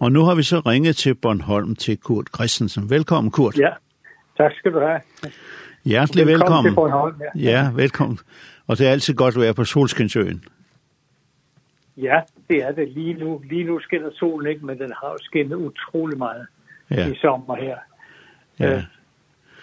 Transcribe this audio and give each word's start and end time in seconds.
Og 0.00 0.12
nu 0.12 0.24
har 0.24 0.34
vi 0.34 0.42
så 0.42 0.60
ringet 0.60 0.96
til 0.96 1.14
Bornholm 1.14 1.74
til 1.74 1.96
Kurt 1.98 2.26
Christensen. 2.34 2.90
Velkommen, 2.90 3.30
Kurt. 3.30 3.58
Ja, 3.58 3.70
tak 4.36 4.52
skal 4.58 4.72
du 4.72 4.80
have. 4.80 5.00
Hjertelig 5.84 6.26
velkommen. 6.26 6.64
Velkommen 6.64 6.70
til 6.70 6.74
Bornholm, 6.74 7.20
ja. 7.36 7.50
Ja, 7.50 7.70
velkommen. 7.74 8.18
Og 8.66 8.78
det 8.78 8.86
er 8.86 8.90
altid 8.90 9.14
godt 9.14 9.34
at 9.34 9.40
være 9.40 9.54
på 9.54 9.64
Solskinsøen. 9.64 10.44
Ja, 11.96 12.20
det 12.48 12.62
er 12.64 12.72
det 12.72 12.88
lige 12.88 13.14
nu. 13.14 13.42
Lige 13.50 13.64
nu 13.64 13.80
skinner 13.80 14.10
solen 14.12 14.50
ikke, 14.50 14.66
men 14.66 14.78
den 14.78 14.92
har 15.00 15.08
jo 15.08 15.18
skinnet 15.20 15.56
utrolig 15.56 16.18
meget 16.18 16.46
ja. 16.90 17.08
i 17.08 17.14
sommer 17.14 17.56
her. 17.56 17.76
Ja. 18.58 18.82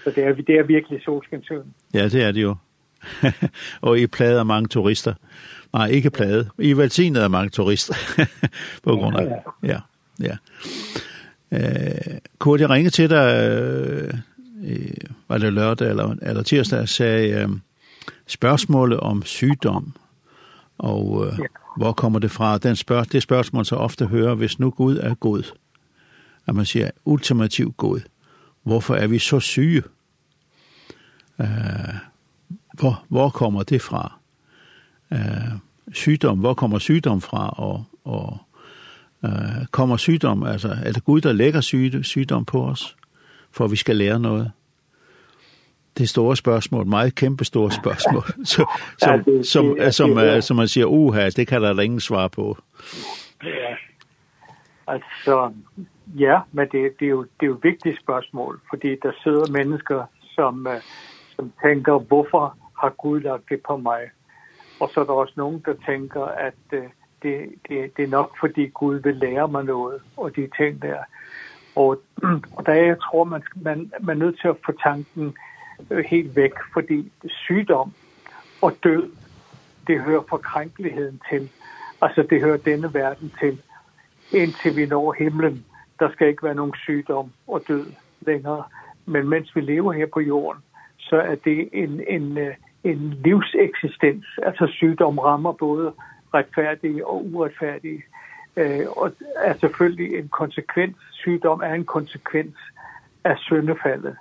Så 0.04 0.10
det 0.16 0.24
er, 0.24 0.34
det 0.34 0.56
er 0.60 0.64
virkelig 0.64 1.02
Solskinsøen. 1.04 1.74
Ja, 1.94 2.04
det 2.04 2.24
er 2.24 2.32
det 2.32 2.42
jo. 2.44 2.56
og 3.88 4.00
I 4.00 4.08
plader 4.08 4.44
mange 4.44 4.68
turister. 4.68 5.14
Nej, 5.74 5.88
ikke 5.88 6.10
plade. 6.10 6.50
I 6.60 6.72
er 6.72 6.76
velsignet 6.76 7.22
af 7.22 7.30
mange 7.30 7.50
turister 7.50 7.96
på 8.84 8.96
grund 8.96 9.18
af. 9.18 9.24
Ja. 9.24 9.68
ja. 9.74 9.80
Ja. 10.20 10.38
Øh, 11.52 12.18
Kurt, 12.38 12.62
jeg 12.62 12.70
ringede 12.70 12.96
til 12.96 13.10
dig, 13.10 13.48
øh, 14.64 14.94
var 15.28 15.38
det 15.38 15.54
lørdag 15.54 15.90
eller, 15.90 16.16
eller 16.22 16.44
tirsdag, 16.44 16.80
og 16.80 16.90
sagde, 16.90 17.30
øh, 17.30 17.50
spørgsmålet 18.28 19.00
om 19.00 19.24
sygdom, 19.24 19.94
og 20.78 21.28
øh, 21.28 21.40
ja. 21.40 21.44
hvor 21.78 21.92
kommer 21.92 22.20
det 22.20 22.32
fra? 22.32 22.58
Den 22.58 22.76
spørg, 22.76 23.12
det 23.12 23.24
spørgsmål, 23.24 23.66
så 23.66 23.76
ofte 23.76 24.06
hører, 24.06 24.36
hvis 24.36 24.60
nu 24.60 24.70
Gud 24.70 24.98
er 24.98 25.14
god, 25.14 25.44
at 26.48 26.56
man 26.56 26.66
siger 26.66 26.90
ultimativ 27.06 27.74
god, 27.78 28.00
hvorfor 28.64 28.96
er 28.96 29.08
vi 29.08 29.20
så 29.20 29.40
syge? 29.40 29.84
Øh, 31.40 31.48
hvor, 32.74 33.04
hvor 33.08 33.30
kommer 33.30 33.64
det 33.64 33.82
fra? 33.82 34.20
Øh, 35.12 35.20
sygdom, 35.92 36.40
hvor 36.40 36.54
kommer 36.54 36.80
sygdom 36.80 37.22
fra, 37.22 37.50
og, 37.50 37.86
og 38.04 38.38
øh, 39.26 39.66
kommer 39.72 39.98
sygdom, 39.98 40.44
altså 40.44 40.76
er 40.86 40.92
det 40.92 41.04
Gud, 41.04 41.22
der 41.22 41.34
lægger 41.34 41.62
syg, 41.62 41.92
sygdom 42.02 42.46
på 42.46 42.66
os, 42.66 42.96
for 43.52 43.66
at 43.66 43.72
vi 43.72 43.76
skal 43.76 43.96
lære 43.96 44.20
noget? 44.20 44.52
Det 45.98 46.04
er 46.04 46.08
store 46.08 46.36
spørgsmål, 46.36 46.86
meget 46.86 47.16
kæmpe 47.16 47.46
store 47.46 47.72
spørgsmål, 47.82 48.24
så, 48.46 48.66
som, 48.98 49.24
som, 49.24 49.44
som, 49.44 49.78
som, 49.92 50.18
som, 50.18 50.42
som 50.42 50.58
man 50.58 50.68
siger, 50.68 50.86
uha, 50.86 51.30
det 51.30 51.48
kan 51.48 51.62
der 51.62 51.80
ingen 51.80 52.00
svar 52.00 52.28
på. 52.28 52.58
Ja, 53.44 53.76
altså, 54.88 55.54
ja, 56.20 56.40
men 56.52 56.68
det, 56.72 57.00
det, 57.00 57.06
er 57.06 57.10
jo, 57.10 57.24
det 57.24 57.42
er 57.42 57.48
jo 57.48 57.60
vigtige 57.64 57.98
spørgsmål, 58.04 58.62
fordi 58.70 58.96
der 59.04 59.12
sidder 59.24 59.52
mennesker, 59.52 60.06
som, 60.36 60.68
som 61.36 61.52
tænker, 61.64 62.00
hvorfor 62.00 62.58
har 62.80 62.90
Gud 62.90 63.22
lagt 63.22 63.50
det 63.50 63.62
på 63.68 63.78
mig? 63.78 64.02
Og 64.80 64.90
så 64.94 65.00
er 65.00 65.06
der 65.06 65.14
også 65.14 65.34
nogen, 65.38 65.64
der 65.66 65.74
tænker, 65.86 66.24
at 66.24 66.54
øh, 66.72 66.84
det, 67.24 67.50
det, 67.68 67.98
det 67.98 68.04
er 68.04 68.08
nok, 68.08 68.38
fordi 68.40 68.68
Gud 68.68 68.96
vil 68.96 69.16
lære 69.16 69.48
mig 69.48 69.64
noget, 69.64 70.02
og 70.18 70.36
de 70.36 70.50
ting 70.58 70.82
der. 70.82 70.98
Og, 71.76 72.02
og 72.58 72.66
der 72.66 72.74
jeg 72.74 72.98
tror, 73.02 73.24
man, 73.24 73.44
man, 73.56 73.92
man 74.02 74.22
er 74.22 74.26
nødt 74.26 74.40
til 74.42 74.48
at 74.48 74.58
få 74.66 74.72
tanken 74.84 75.36
helt 76.10 76.36
væk, 76.36 76.52
fordi 76.74 77.12
sygdom 77.28 77.94
og 78.62 78.74
død, 78.84 79.12
det 79.88 80.02
hører 80.02 80.22
forkrænkeligheden 80.30 81.22
til. 81.30 81.50
Altså, 82.02 82.24
det 82.30 82.42
hører 82.42 82.58
denne 82.58 82.94
verden 82.94 83.34
til, 83.40 83.62
indtil 84.32 84.76
vi 84.76 84.86
når 84.86 85.16
himlen. 85.20 85.66
Der 86.00 86.12
skal 86.12 86.28
ikke 86.28 86.44
være 86.44 86.56
nogen 86.56 86.74
sygdom 86.76 87.32
og 87.48 87.62
død 87.68 87.86
længere. 88.22 88.64
Men 89.06 89.30
mens 89.30 89.56
vi 89.56 89.62
lever 89.62 89.94
her 89.94 90.06
på 90.14 90.20
jorden, 90.20 90.62
så 90.98 91.16
er 91.16 91.36
det 91.36 91.70
en, 91.74 92.02
en, 92.08 92.38
en 92.84 93.14
livseksistens. 93.24 94.26
Altså, 94.44 94.68
sygdom 94.68 95.20
rammer 95.20 95.52
både 95.52 95.94
retfærdige 96.34 97.08
og 97.08 97.26
uretfærdige. 97.26 98.04
Øh, 98.58 98.86
og 98.90 99.12
er 99.36 99.54
selvfølgelig 99.58 100.20
en 100.20 100.28
konsekvens, 100.30 100.96
sygdom 101.12 101.62
er 101.62 101.74
en 101.74 101.86
konsekvens 101.86 102.56
af 103.24 103.38
syndefaldet. 103.38 104.16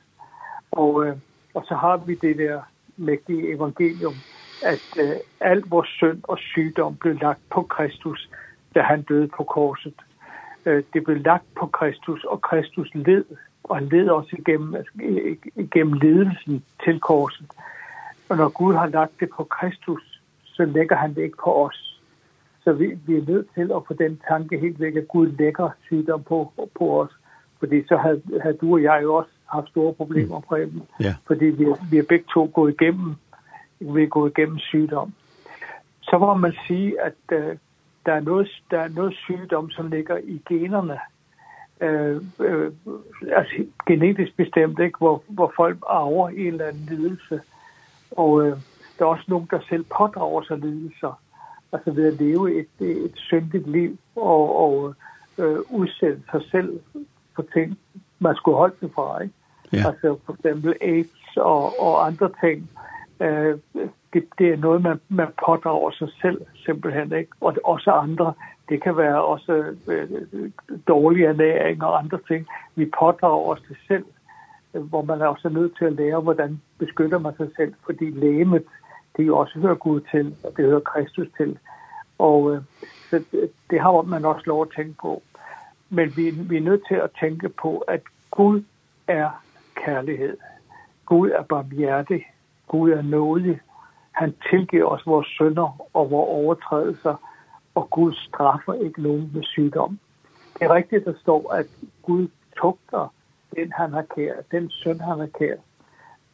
Og, 0.71 1.07
øh, 1.07 1.17
og 1.55 1.65
så 1.69 1.75
har 1.75 1.97
vi 1.97 2.15
det 2.15 2.39
der 2.39 2.61
mægtige 2.97 3.55
evangelium, 3.55 4.15
at 4.63 4.83
øh, 5.01 5.17
al 5.41 5.63
vores 5.67 5.89
synd 5.89 6.21
og 6.23 6.39
sygdom 6.39 6.97
blev 6.97 7.15
lagt 7.15 7.41
på 7.51 7.63
Kristus, 7.63 8.31
da 8.75 8.83
han 8.83 9.03
døde 9.03 9.29
på 9.29 9.45
korset. 9.45 9.95
Øh, 10.67 10.83
det 10.93 11.05
blev 11.05 11.17
lagt 11.17 11.45
på 11.61 11.67
Kristus, 11.67 12.25
og 12.25 12.41
Kristus 12.41 12.91
led, 12.95 13.25
og 13.65 13.77
han 13.77 13.89
led 13.89 14.09
også 14.09 14.37
igennem, 14.39 14.77
igennem 15.57 15.93
ledelsen 15.93 16.65
til 16.85 17.01
korset. 17.01 17.47
Og 18.29 18.37
når 18.37 18.49
Gud 18.49 18.75
har 18.75 18.87
lagt 18.87 19.13
det 19.21 19.31
på 19.37 19.45
Kristus, 19.45 20.21
så 20.45 20.65
lægger 20.65 20.97
han 20.97 21.15
det 21.15 21.23
ikke 21.23 21.37
på 21.45 21.67
os. 21.67 21.92
Så 22.65 22.73
vi, 22.73 22.99
vi 23.07 23.17
er 23.17 23.25
nødt 23.27 23.47
til 23.55 23.71
at 23.77 23.83
få 23.89 23.95
den 23.95 24.21
tanke 24.29 24.59
helt 24.59 24.81
væk, 24.81 24.97
at 24.97 25.09
Gud 25.09 25.27
lægger 25.27 25.71
sygdom 25.85 26.23
på, 26.23 26.53
på 26.79 27.03
os. 27.03 27.11
Fordi 27.59 27.87
så 27.87 27.97
havde, 27.97 28.23
havde 28.43 28.57
du 28.57 28.73
og 28.75 28.83
jeg 28.83 29.01
jo 29.03 29.15
også 29.15 29.31
haft 29.47 29.69
store 29.69 29.95
problemer, 29.95 30.41
Preben. 30.41 30.83
Ja. 31.01 31.15
Fordi 31.27 31.45
vi, 31.45 31.67
vi 31.91 31.99
er 31.99 32.07
begge 32.09 32.25
to 32.35 32.51
gået 32.55 32.75
igennem, 32.81 33.15
vi 33.81 34.03
er 34.03 34.07
gået 34.07 34.31
igennem 34.31 34.59
sygdom. 34.59 35.13
Så 36.03 36.19
må 36.19 36.35
man 36.35 36.55
sige, 36.67 37.01
at 37.01 37.39
øh, 37.39 37.57
der, 38.07 38.13
er 38.13 38.21
noget, 38.21 38.49
der 38.71 38.81
er 38.81 38.89
noget 38.89 39.15
sygdom, 39.15 39.71
som 39.71 39.91
ligger 39.91 40.17
i 40.17 40.43
generne. 40.49 40.99
Øh, 41.81 42.23
øh, 42.41 42.73
altså 43.37 43.67
genetisk 43.87 44.37
bestemt, 44.37 44.79
ikke? 44.79 44.99
Hvor, 44.99 45.23
hvor 45.29 45.53
folk 45.57 45.79
arver 45.89 46.29
en 46.29 46.47
eller 46.47 46.67
anden 46.67 46.87
lidelse. 46.91 47.41
Og 48.11 48.47
øh, 48.47 48.57
der 48.99 49.05
er 49.05 49.09
også 49.09 49.25
nogen, 49.29 49.49
der 49.51 49.61
selv 49.69 49.85
pådrager 49.99 50.43
sig 50.43 50.59
lidelser 50.59 51.21
altså 51.73 51.91
ved 51.91 52.07
at 52.07 52.21
leve 52.21 52.61
et, 52.61 52.87
et 52.87 53.13
syndigt 53.15 53.71
liv 53.71 53.99
og, 54.17 54.57
og 54.57 54.95
øh, 55.39 55.59
udsætte 55.71 56.23
sig 56.31 56.43
selv 56.51 56.81
for 57.35 57.45
ting, 57.53 57.79
man 58.19 58.35
skulle 58.35 58.57
holde 58.57 58.75
sig 58.81 58.91
fra, 58.95 59.23
ikke? 59.23 59.35
Ja. 59.73 59.87
Altså 59.87 60.17
for 60.27 60.33
eksempel 60.33 60.75
AIDS 60.81 61.37
og, 61.37 61.81
og 61.81 62.07
andre 62.07 62.31
ting. 62.45 62.71
Øh, 63.21 63.59
det, 64.13 64.25
det 64.39 64.49
er 64.53 64.57
noget, 64.57 64.83
man, 64.83 65.01
man 65.09 65.29
pådrager 65.47 65.91
sig 65.91 66.09
selv 66.23 66.41
simpelthen, 66.67 67.13
ikke? 67.13 67.31
Og 67.41 67.57
også 67.65 67.91
andre. 67.91 68.33
Det 68.69 68.83
kan 68.83 68.97
være 68.97 69.25
også 69.25 69.77
øh, 69.89 70.09
dårlig 70.89 71.25
ernæring 71.25 71.85
og 71.85 71.99
andre 71.99 72.19
ting. 72.29 72.47
Vi 72.75 72.91
pådrager 72.99 73.49
os 73.53 73.63
det 73.69 73.77
selv, 73.89 74.05
hvor 74.73 75.03
man 75.03 75.21
er 75.21 75.27
også 75.27 75.49
nødt 75.49 75.79
til 75.79 75.85
at 75.85 75.93
lære, 75.93 76.21
hvordan 76.21 76.61
beskytter 76.79 77.19
man 77.19 77.37
sig 77.37 77.49
selv, 77.57 77.75
fordi 77.85 78.11
lægemet 78.11 78.63
det 79.17 79.27
jo 79.27 79.39
også 79.39 79.59
hører 79.59 79.75
Gud 79.75 80.01
til, 80.11 80.37
og 80.45 80.53
det 80.57 80.65
hører 80.65 80.81
Kristus 80.81 81.29
til. 81.37 81.59
Og 82.19 82.55
øh, 82.55 82.63
så 83.11 83.25
det, 83.33 83.51
det 83.71 83.81
har 83.81 84.03
man 84.03 84.25
også 84.25 84.43
lov 84.47 84.63
at 84.63 84.69
tænke 84.77 84.95
på. 85.01 85.23
Men 85.91 86.13
vi, 86.17 86.31
vi 86.31 86.57
er 86.57 86.61
nødt 86.61 86.83
til 86.89 86.95
at 86.95 87.11
tænke 87.21 87.49
på, 87.49 87.79
at 87.79 88.01
Gud 88.31 88.63
er 89.07 89.31
kærlighed. 89.75 90.37
Gud 91.07 91.31
er 91.31 91.43
barmhjertig. 91.43 92.27
Gud 92.69 92.91
er 92.91 93.03
nådig. 93.03 93.61
Han 94.13 94.35
tilgiver 94.51 94.87
os 94.87 95.07
vores 95.07 95.27
synder 95.27 95.87
og 95.95 96.11
vores 96.11 96.29
overtrædelser, 96.29 97.15
og 97.75 97.91
Gud 97.91 98.13
straffer 98.13 98.75
ikke 98.75 99.03
nogen 99.03 99.31
med 99.35 99.43
sygdom. 99.43 99.99
Det 100.55 100.63
er 100.63 100.75
rigtigt, 100.75 101.05
der 101.05 101.15
står, 101.21 101.53
at 101.53 101.67
Gud 102.03 102.29
tugter 102.61 103.15
den, 103.57 103.73
han 103.73 103.93
har 103.93 104.03
kær, 104.15 104.35
den 104.51 104.71
søn, 104.71 105.01
han 105.01 105.19
har 105.19 105.29
kær 105.39 105.57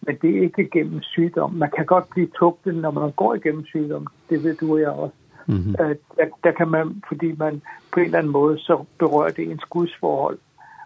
men 0.00 0.16
det 0.22 0.36
er 0.36 0.42
ikke 0.42 0.70
gennem 0.72 1.02
sygdom. 1.02 1.52
Man 1.52 1.70
kan 1.76 1.86
godt 1.86 2.10
blive 2.10 2.28
tugtet, 2.38 2.74
når 2.74 2.90
man 2.90 3.10
går 3.10 3.34
igennem 3.34 3.66
sygdom. 3.66 4.06
Det 4.30 4.44
ved 4.44 4.56
du 4.56 4.72
og 4.72 4.80
jeg 4.80 4.88
også. 4.88 5.16
Mm 5.46 5.54
-hmm. 5.54 5.84
øh, 5.84 5.96
der, 6.16 6.24
der 6.44 6.52
kan 6.52 6.68
man, 6.68 7.02
fordi 7.08 7.34
man 7.38 7.62
på 7.92 8.00
en 8.00 8.06
eller 8.06 8.18
anden 8.18 8.32
måde, 8.32 8.58
så 8.58 8.84
berører 8.98 9.30
det 9.30 9.50
ens 9.50 9.64
gudsforhold. 9.64 10.38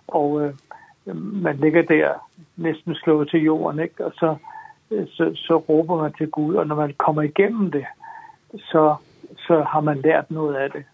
Og 0.09 0.43
øh, 0.43 0.53
man 1.43 1.57
ligger 1.57 1.83
der 1.83 2.29
næsten 2.57 2.95
slået 2.95 3.29
til 3.31 3.43
jorden, 3.43 3.81
ikke? 3.81 4.05
Og 4.05 4.13
så, 4.13 4.37
så, 4.89 5.31
så 5.35 5.57
råber 5.57 6.03
man 6.03 6.13
til 6.13 6.31
Gud, 6.31 6.55
og 6.55 6.67
når 6.67 6.75
man 6.75 6.95
kommer 6.99 7.23
igennem 7.23 7.71
det, 7.71 7.85
så, 8.59 8.95
så 9.39 9.65
har 9.69 9.81
man 9.81 10.01
lært 10.01 10.31
noget 10.31 10.55
af 10.55 10.71
det. 10.71 10.85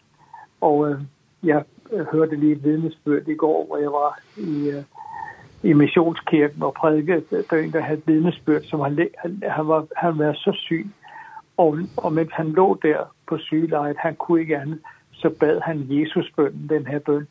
Og 0.60 0.90
øh, 0.90 1.00
jeg 1.42 1.64
hørte 2.12 2.36
lige 2.36 2.52
et 2.52 2.64
vidnesbørd 2.64 3.28
i 3.28 3.34
går, 3.34 3.66
hvor 3.66 3.76
jeg 3.76 3.92
var 3.92 4.20
i... 4.36 4.70
Øh, 4.70 4.82
i 5.62 5.72
missionskirken 5.72 6.62
og 6.62 6.74
prædikede 6.74 7.24
der 7.50 7.56
en, 7.56 7.72
der 7.72 7.80
havde 7.80 8.02
vidnesbyrd, 8.06 8.62
som 8.62 8.80
han, 8.80 9.08
han, 9.18 9.42
han, 9.46 9.68
var, 9.68 9.86
han 9.96 10.18
var 10.18 10.32
så 10.32 10.52
syg. 10.54 10.86
Og, 11.56 11.78
og 11.96 12.12
mens 12.12 12.30
han 12.32 12.48
lå 12.48 12.78
der 12.82 13.14
på 13.28 13.38
sygelejet, 13.38 13.96
han 13.98 14.16
kunne 14.16 14.40
ikke 14.40 14.58
andet, 14.58 14.78
så 15.12 15.30
bad 15.40 15.60
han 15.60 15.86
Jesusbønnen, 15.88 16.68
den 16.68 16.86
her 16.86 16.98
bøn, 16.98 17.28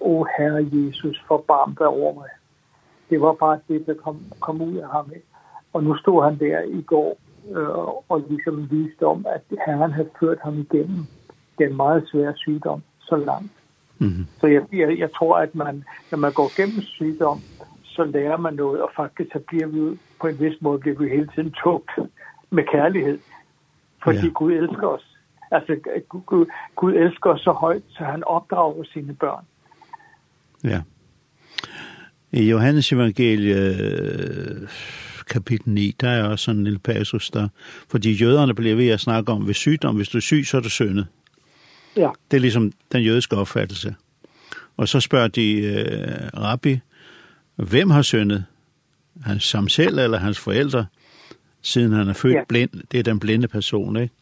O 0.00 0.24
Herre 0.38 0.66
Jesus, 0.72 1.24
forbarm 1.28 1.76
dig 1.78 1.86
over 1.86 2.14
mig. 2.14 2.28
Det 3.10 3.20
var 3.20 3.32
bare 3.32 3.60
det, 3.68 3.86
der 3.86 3.94
kom, 3.94 4.20
kom 4.40 4.62
ud 4.62 4.76
af 4.76 4.88
ham. 4.88 5.12
Og 5.72 5.84
nu 5.84 5.96
stod 5.96 6.24
han 6.24 6.38
der 6.38 6.60
i 6.60 6.82
går 6.82 7.18
øh, 7.50 7.78
og 8.08 8.24
ligesom 8.28 8.70
viste 8.70 9.06
om, 9.06 9.26
at 9.28 9.42
Herren 9.66 9.92
havde 9.92 10.08
ført 10.20 10.38
ham 10.44 10.58
igennem 10.58 11.06
den 11.58 11.76
meget 11.76 12.08
svære 12.08 12.36
sygdom 12.36 12.82
så 13.00 13.16
langt. 13.16 13.52
Mm 14.02 14.08
-hmm. 14.08 14.40
Så 14.40 14.46
jeg, 14.46 14.62
jeg, 14.72 14.98
jeg 14.98 15.12
tror, 15.12 15.38
at 15.38 15.54
man, 15.54 15.84
når 16.10 16.18
man 16.18 16.32
går 16.32 16.56
gennem 16.56 16.82
sygdom, 16.82 17.40
så 17.84 18.04
lærer 18.04 18.36
man 18.36 18.54
noget, 18.54 18.82
og 18.82 18.90
faktisk 18.96 19.30
så 19.32 19.38
bliver 19.48 19.66
vi 19.66 19.98
på 20.20 20.26
en 20.26 20.40
vis 20.40 20.56
måde 20.60 20.78
bliver 20.78 20.98
vi 20.98 21.08
hele 21.08 21.28
tiden 21.34 21.50
tugt 21.64 21.90
med 22.50 22.64
kærlighed, 22.72 23.18
fordi 24.04 24.26
ja. 24.26 24.32
Gud 24.34 24.52
elsker 24.52 24.86
os. 24.86 25.06
Altså, 25.50 25.76
Gud, 26.08 26.46
Gud 26.76 26.92
elsker 26.94 27.30
os 27.30 27.40
så 27.40 27.52
højt, 27.52 27.82
så 27.88 28.04
han 28.04 28.24
opdrager 28.24 28.84
sine 28.92 29.14
børn. 29.14 29.44
Ja. 30.64 30.80
I 32.32 32.50
Johannes 32.50 32.92
evangelie 32.92 33.56
kapitel 35.30 35.72
9, 35.72 35.96
der 36.00 36.08
er 36.08 36.24
også 36.28 36.44
sådan 36.44 36.58
en 36.58 36.64
lille 36.64 36.78
passus 36.78 37.30
der, 37.30 37.48
fordi 37.90 38.12
jøderne 38.12 38.54
bliver 38.54 38.76
ved 38.76 38.88
at 38.88 39.00
snakke 39.00 39.32
om, 39.32 39.46
ved 39.46 39.54
sygdom, 39.54 39.96
hvis 39.96 40.08
du 40.08 40.18
er 40.18 40.22
syg, 40.22 40.42
så 40.46 40.56
er 40.56 40.60
du 40.60 40.70
syndet. 40.70 41.06
Ja. 41.96 42.10
Det 42.30 42.36
er 42.36 42.40
ligesom 42.40 42.72
den 42.92 43.02
jødiske 43.02 43.36
opfattelse. 43.36 43.94
Og 44.76 44.88
så 44.88 45.00
spørger 45.00 45.28
de 45.28 45.62
uh, 46.34 46.42
Rabbi, 46.42 46.80
hvem 47.56 47.90
har 47.90 48.02
syndet? 48.02 48.44
Hans 49.24 49.44
som 49.44 49.68
selv 49.68 49.98
eller 49.98 50.18
hans 50.18 50.40
forældre, 50.40 50.86
siden 51.62 51.92
han 51.92 52.08
er 52.08 52.12
født 52.12 52.34
ja. 52.34 52.44
blind? 52.48 52.70
Det 52.92 52.98
er 52.98 53.02
den 53.02 53.20
blinde 53.20 53.48
person, 53.48 53.96
ikke? 53.96 54.14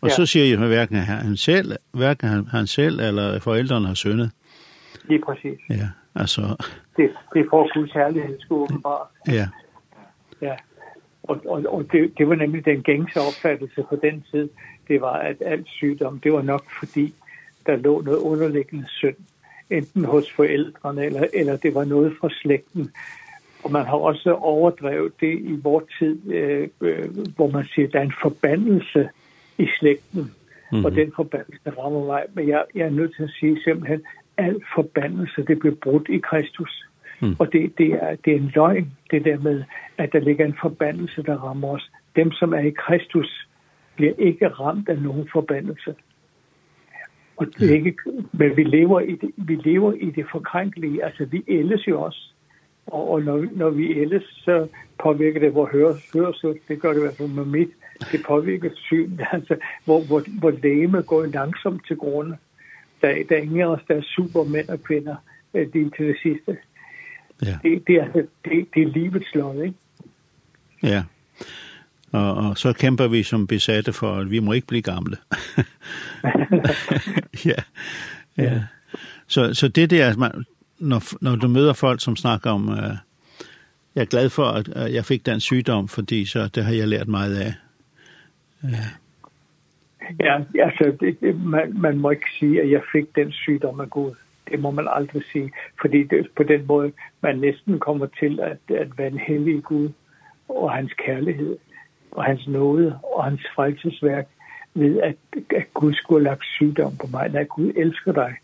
Og 0.00 0.08
ja. 0.08 0.14
så 0.14 0.26
siger 0.26 0.44
jeg, 0.44 0.58
hverken 0.58 0.96
han 0.96 1.36
selv, 1.36 1.72
hverken 1.92 2.28
han, 2.28 2.46
han 2.46 2.66
selv 2.66 3.00
eller 3.00 3.40
forældrene 3.40 3.86
har 3.86 3.94
syndet. 3.94 4.30
Det 5.08 5.14
er 5.14 5.24
præcis. 5.26 5.58
Ja, 5.70 5.88
altså... 6.14 6.66
Det, 6.96 7.10
det 7.34 7.46
får 7.50 7.78
Guds 7.78 7.92
herlighed, 7.92 8.36
skulle. 8.40 8.80
Ja. 9.28 9.48
Ja. 10.42 10.54
Og, 11.22 11.40
og, 11.46 11.64
og 11.66 11.84
det, 11.92 12.12
det 12.18 12.28
var 12.28 12.34
nemlig 12.34 12.64
den 12.64 12.82
gængse 12.82 13.20
opfattelse 13.20 13.82
på 13.88 13.96
den 14.02 14.24
tid 14.30 14.48
det 14.88 15.00
var, 15.00 15.12
at 15.12 15.36
alt 15.40 15.68
sygdom, 15.68 16.18
det 16.18 16.32
var 16.32 16.42
nok 16.42 16.64
fordi, 16.78 17.14
der 17.66 17.76
lå 17.76 18.00
noget 18.00 18.18
underliggende 18.18 18.86
synd, 18.88 19.16
enten 19.70 20.04
hos 20.04 20.32
forældrene, 20.32 21.04
eller, 21.04 21.26
eller 21.32 21.56
det 21.56 21.74
var 21.74 21.84
noget 21.84 22.12
fra 22.20 22.28
slægten. 22.30 22.90
Og 23.64 23.72
man 23.72 23.86
har 23.86 23.96
også 23.96 24.32
overdrevet 24.32 25.12
det 25.20 25.38
i 25.38 25.58
vores 25.62 25.84
tid, 25.98 26.32
øh, 26.32 26.68
hvor 27.36 27.50
man 27.50 27.64
siger, 27.64 27.86
at 27.86 27.92
der 27.92 27.98
er 27.98 28.04
en 28.04 28.20
forbandelse 28.22 29.08
i 29.58 29.66
slægten. 29.78 30.20
Mm 30.20 30.80
-hmm. 30.80 30.84
Og 30.84 30.94
den 30.94 31.12
forbandelse 31.16 31.70
rammer 31.78 32.06
mig. 32.06 32.22
Men 32.34 32.48
jeg, 32.48 32.64
jeg 32.74 32.86
er 32.86 32.90
nødt 32.90 33.16
til 33.16 33.22
at 33.22 33.30
sige 33.40 33.62
simpelthen, 33.64 34.02
al 34.36 34.60
forbandelse, 34.74 35.42
det 35.42 35.58
blev 35.58 35.76
brudt 35.76 36.08
i 36.08 36.18
Kristus. 36.18 36.84
Mm. 37.20 37.36
Og 37.38 37.52
det, 37.52 37.78
det, 37.78 37.92
er, 37.92 38.16
det 38.24 38.32
er 38.32 38.36
en 38.36 38.52
løgn, 38.54 38.92
det 39.10 39.24
der 39.24 39.38
med, 39.38 39.64
at 39.98 40.12
der 40.12 40.20
ligger 40.20 40.46
en 40.46 40.58
forbandelse, 40.60 41.22
der 41.22 41.36
rammer 41.36 41.68
os. 41.68 41.90
Dem, 42.16 42.32
som 42.32 42.52
er 42.52 42.58
i 42.58 42.70
Kristus, 42.70 43.48
bliver 43.96 44.12
ikke 44.18 44.48
ramt 44.48 44.88
af 44.88 44.98
nogen 44.98 45.28
forbandelse. 45.32 45.94
Og 47.36 47.46
det 47.46 47.70
ikke, 47.70 47.94
men 48.32 48.56
vi 48.56 48.62
lever 48.62 49.00
i 49.00 49.14
det, 49.16 49.30
vi 49.36 49.54
lever 49.54 49.92
i 49.92 50.10
det 50.10 50.26
forkrænkelige, 50.32 51.04
altså 51.04 51.24
vi 51.24 51.44
ældes 51.48 51.88
jo 51.88 52.02
også. 52.02 52.30
Og, 52.86 53.10
og 53.10 53.22
når, 53.22 53.46
når 53.52 53.70
vi 53.70 54.00
ældes, 54.00 54.22
så 54.22 54.68
påvirker 55.02 55.40
det 55.40 55.54
vores 55.54 55.72
høres, 55.72 56.60
det 56.68 56.80
gør 56.80 56.88
det 56.88 56.98
i 56.98 57.00
hvert 57.00 57.16
fald 57.16 57.28
med 57.28 57.44
mit, 57.44 57.68
det 58.12 58.20
påvirker 58.26 58.70
syn, 58.74 59.18
altså 59.32 59.56
hvor, 59.84 60.00
hvor, 60.00 60.22
hvor 60.38 60.50
læme 60.50 61.02
går 61.02 61.26
langsomt 61.26 61.86
til 61.86 61.96
grunde. 61.96 62.36
Der, 63.00 63.24
der 63.28 63.36
er 63.36 63.40
ingen 63.40 63.60
af 63.60 63.66
os, 63.66 63.80
der 63.88 63.94
er 63.94 64.02
supermænd 64.02 64.68
og 64.68 64.82
kvinder, 64.82 65.16
det 65.52 65.76
er 65.76 65.90
til 65.96 66.06
det 66.06 66.16
sidste. 66.22 66.56
Ja. 67.42 67.58
Det, 67.62 67.86
det, 67.86 67.96
er, 67.96 68.12
det, 68.44 68.66
det 68.74 68.82
er 68.82 68.86
livets 68.86 69.34
lov, 69.34 69.64
ikke? 69.64 69.74
Ja. 70.82 71.02
Og, 72.14 72.34
og 72.34 72.58
så 72.58 72.72
kæmper 72.72 73.08
vi 73.08 73.22
som 73.22 73.46
besatte 73.46 73.92
for, 73.92 74.14
at 74.14 74.30
vi 74.30 74.38
må 74.38 74.52
ikke 74.52 74.66
blive 74.66 74.82
gamle. 74.82 75.16
ja, 77.50 77.60
ja. 78.38 78.62
Så, 79.26 79.54
så 79.54 79.68
det 79.68 79.90
der, 79.90 80.16
man, 80.16 80.44
når, 80.78 81.02
når 81.24 81.36
du 81.36 81.48
møder 81.48 81.72
folk, 81.72 82.02
som 82.02 82.16
snakker 82.16 82.50
om, 82.50 82.68
uh, 82.68 82.96
jeg 83.94 84.02
er 84.02 84.04
glad 84.04 84.30
for, 84.30 84.44
at 84.44 84.94
jeg 84.94 85.04
fik 85.04 85.26
den 85.26 85.40
sygdom, 85.40 85.88
fordi 85.88 86.24
så 86.24 86.48
det 86.54 86.64
har 86.64 86.72
jeg 86.72 86.88
lært 86.88 87.08
meget 87.08 87.36
af. 87.36 87.52
Ja. 88.62 88.86
Ja, 90.20 90.38
altså, 90.64 90.96
det, 91.00 91.40
man, 91.44 91.80
man 91.80 91.98
må 91.98 92.10
ikke 92.10 92.30
sige, 92.38 92.62
at 92.62 92.70
jeg 92.70 92.82
fik 92.92 93.16
den 93.16 93.32
sygdom 93.32 93.80
af 93.80 93.90
Gud. 93.90 94.14
Det 94.50 94.60
må 94.60 94.70
man 94.70 94.88
aldrig 94.90 95.22
sige, 95.32 95.52
fordi 95.80 96.02
det, 96.02 96.28
på 96.36 96.42
den 96.42 96.66
måde, 96.66 96.92
man 97.20 97.38
næsten 97.38 97.80
kommer 97.80 98.06
til 98.06 98.40
at, 98.40 98.76
at 98.76 98.98
være 98.98 99.08
en 99.08 99.18
hellig 99.18 99.62
Gud 99.62 99.88
og 100.48 100.72
hans 100.72 100.92
kærlighed 100.92 101.56
og 102.14 102.24
hans 102.24 102.48
nåde 102.48 102.98
og 103.16 103.24
hans 103.24 103.40
frelsesværk 103.54 104.26
ved, 104.74 105.00
at, 105.00 105.16
at 105.56 105.74
Gud 105.74 105.94
skulle 105.94 106.20
have 106.20 106.30
lagt 106.30 106.44
sygdom 106.44 106.96
på 106.96 107.06
mig, 107.12 107.34
at 107.34 107.48
Gud 107.48 107.72
elsker 107.76 108.12
dig, 108.12 108.34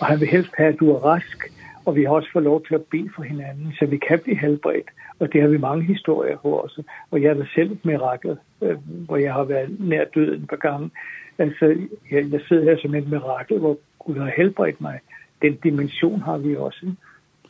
og 0.00 0.06
han 0.06 0.20
vil 0.20 0.28
helst 0.28 0.50
have, 0.56 0.72
at 0.72 0.80
du 0.80 0.90
er 0.90 0.98
rask, 0.98 1.38
og 1.84 1.96
vi 1.96 2.02
har 2.04 2.10
også 2.10 2.28
fået 2.32 2.44
lov 2.44 2.66
til 2.66 2.74
at 2.74 2.84
bede 2.90 3.10
for 3.16 3.22
hinanden, 3.22 3.72
så 3.78 3.86
vi 3.86 3.98
kan 4.08 4.18
blive 4.24 4.38
helbredt, 4.38 4.88
og 5.18 5.32
det 5.32 5.40
har 5.40 5.48
vi 5.48 5.58
mange 5.58 5.84
historier 5.84 6.36
på 6.36 6.48
også, 6.48 6.82
og 7.10 7.22
jeg 7.22 7.30
er 7.30 7.34
da 7.34 7.44
selv 7.54 7.72
et 7.72 7.84
mirakel, 7.84 8.36
øh, 8.62 8.76
hvor 9.06 9.16
jeg 9.16 9.32
har 9.32 9.44
været 9.44 9.80
nær 9.80 10.04
døden 10.14 10.40
en 10.40 10.46
par 10.46 10.56
gange, 10.56 10.90
altså 11.38 11.66
jeg, 12.10 12.32
jeg 12.32 12.40
sidder 12.48 12.64
her 12.64 12.78
som 12.82 12.94
et 12.94 13.08
mirakel, 13.08 13.58
hvor 13.58 13.78
Gud 13.98 14.18
har 14.18 14.32
helbredt 14.36 14.80
mig, 14.80 15.00
den 15.42 15.56
dimension 15.56 16.20
har 16.20 16.38
vi 16.38 16.56
også. 16.56 16.92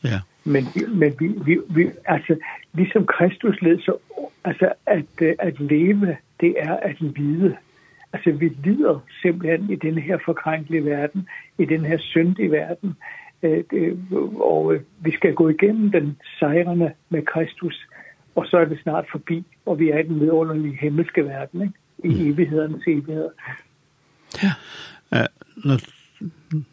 Ja 0.03 0.19
men 0.47 0.63
men 0.87 1.15
vi 1.19 1.27
vi, 1.45 1.57
vi 1.69 1.89
altså 2.05 2.35
ligesom 2.73 3.05
Kristus 3.05 3.61
led 3.61 3.79
så 3.79 3.97
altså 4.43 4.73
at 4.85 5.21
at 5.39 5.59
leve 5.59 6.17
det 6.39 6.55
er 6.57 6.75
at 6.75 7.01
lide. 7.01 7.57
Altså 8.13 8.31
vi 8.31 8.47
lider 8.63 8.99
simpelthen 9.21 9.69
i 9.71 9.75
den 9.75 9.97
her 9.97 10.17
forkrænkelige 10.25 10.85
verden, 10.85 11.27
i 11.57 11.65
den 11.65 11.85
her 11.85 11.97
syndige 11.97 12.51
verden. 12.51 12.95
Eh 13.41 13.63
og 14.39 14.75
vi 14.99 15.11
skal 15.11 15.33
gå 15.33 15.49
igennem 15.49 15.91
den 15.91 16.17
sejrende 16.39 16.91
med 17.09 17.21
Kristus 17.21 17.87
og 18.35 18.45
så 18.47 18.57
er 18.57 18.65
det 18.65 18.79
snart 18.83 19.05
forbi 19.11 19.45
og 19.65 19.79
vi 19.79 19.89
er 19.89 19.97
i 19.99 20.03
den 20.03 20.19
vidunderlige 20.19 20.77
himmelske 20.81 21.25
verden, 21.25 21.61
ikke? 21.61 21.73
i 22.03 22.07
evigheden 22.07 22.31
evighedens 22.31 22.83
evighed. 22.87 23.29
Ja. 24.43 24.51
Eh, 25.11 25.27
uh, 25.65 25.96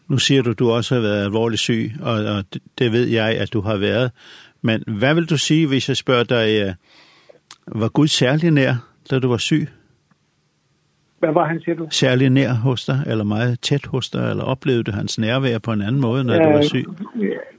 nu 0.09 0.19
siger 0.19 0.43
du, 0.43 0.50
at 0.50 0.59
du 0.59 0.71
også 0.71 0.94
har 0.94 1.03
været 1.03 1.25
alvorlig 1.25 1.59
syg, 1.59 1.93
og, 2.03 2.12
og 2.12 2.44
det 2.79 2.93
ved 2.93 3.06
jeg, 3.06 3.29
at 3.38 3.53
du 3.53 3.61
har 3.61 3.76
været. 3.76 4.11
Men 4.62 4.82
hvad 4.87 5.15
vil 5.15 5.31
du 5.31 5.37
sige, 5.37 5.67
hvis 5.67 5.88
jeg 5.88 5.97
spørger 5.97 6.25
dig, 6.25 6.75
var 7.67 7.88
Gud 7.88 8.06
særlig 8.06 8.50
nær, 8.50 8.75
da 9.11 9.19
du 9.19 9.29
var 9.29 9.37
syg? 9.37 9.69
Hvad 11.19 11.32
var 11.32 11.47
han, 11.49 11.61
siger 11.61 11.76
du? 11.76 11.87
Særlig 11.91 12.31
nær 12.31 12.53
hos 12.53 12.85
dig, 12.85 13.05
eller 13.06 13.25
meget 13.25 13.61
tæt 13.61 13.87
hos 13.87 14.11
dig, 14.11 14.31
eller 14.31 14.44
oplevede 14.44 14.82
du 14.82 14.93
hans 14.93 15.19
nærvær 15.19 15.59
på 15.59 15.73
en 15.73 15.82
anden 15.82 16.00
måde, 16.00 16.25
når 16.25 16.35
øh, 16.35 16.44
du 16.44 16.49
var 16.49 16.62
syg? 16.62 16.85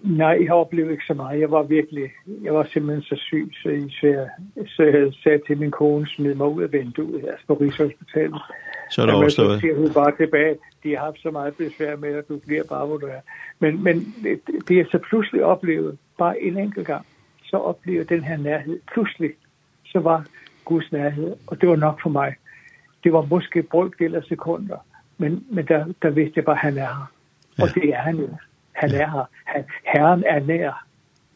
Nej, 0.06 0.38
jeg 0.44 0.52
oplevede 0.52 0.92
ikke 0.92 1.04
så 1.07 1.13
meget. 1.13 1.40
Jeg 1.40 1.52
var 1.52 1.63
virkelig, 1.63 2.12
jeg 2.44 2.54
var 2.54 2.63
simpelthen 2.74 3.04
så 3.04 3.16
syg, 3.16 3.52
så, 3.63 3.69
jeg, 3.69 3.84
så, 3.90 4.07
jeg, 4.07 4.30
så 4.68 4.84
jeg 4.84 5.13
sagde 5.24 5.40
til 5.48 5.57
min 5.57 5.72
kone, 5.72 6.07
smid 6.07 6.34
mig 6.34 6.48
ud 6.48 6.63
af 6.63 6.72
vinduet 6.72 7.22
her 7.22 7.31
på 7.48 7.54
Rigshospitalet. 7.54 8.42
Så 8.92 9.02
er 9.02 9.06
det 9.06 9.16
overstået. 9.16 9.62
Så 9.62 9.68
hun 9.78 9.94
bare 9.94 10.16
tilbage, 10.18 10.57
de 10.84 10.96
har 10.96 11.06
haft 11.06 11.22
så 11.22 11.31
meget 11.31 11.54
besvær 11.56 11.96
med, 11.96 12.10
at 12.10 12.28
du 12.30 12.38
bliver 12.38 12.63
bare, 12.69 12.86
hvor 12.86 12.98
du 12.98 13.06
er. 13.06 13.19
Men, 13.60 13.84
men 13.84 14.16
det 14.68 14.80
er 14.80 14.86
så 14.92 14.98
pludselig 15.10 15.44
oplevet, 15.44 15.98
bare 16.18 16.42
en 16.42 16.57
enkelt 16.57 16.88
gang, 16.88 17.06
så 17.44 17.57
oplevede 17.57 18.16
den 18.16 18.24
her 18.24 18.38
nærhed. 18.38 18.80
Pludselig, 18.94 19.31
så 19.85 20.00
var 20.00 20.26
Guds 20.66 20.92
nærhed, 20.92 21.35
og 21.47 21.62
det 21.62 21.69
var 21.69 21.76
nok 21.76 22.02
for 22.02 22.09
mig. 22.09 22.35
Det 23.04 23.14
var 23.14 23.21
måske 23.21 23.64
brygdel 23.64 24.16
af 24.16 24.24
sekunder, 24.24 24.78
men, 25.18 25.45
men 25.50 25.66
der, 25.66 25.85
der 26.02 26.09
vidste 26.09 26.33
jeg 26.35 26.45
bare, 26.45 26.56
at 26.56 26.62
han 26.62 26.78
er 26.78 26.88
her. 26.88 27.12
Og 27.62 27.68
ja. 27.76 27.81
det 27.81 27.90
er 27.90 28.02
han 28.02 28.18
jo. 28.18 28.30
Han 28.76 28.90
er 28.92 29.10
her. 29.12 29.30
Han, 29.46 29.64
herren 29.84 30.24
er 30.28 30.40
nær. 30.40 30.86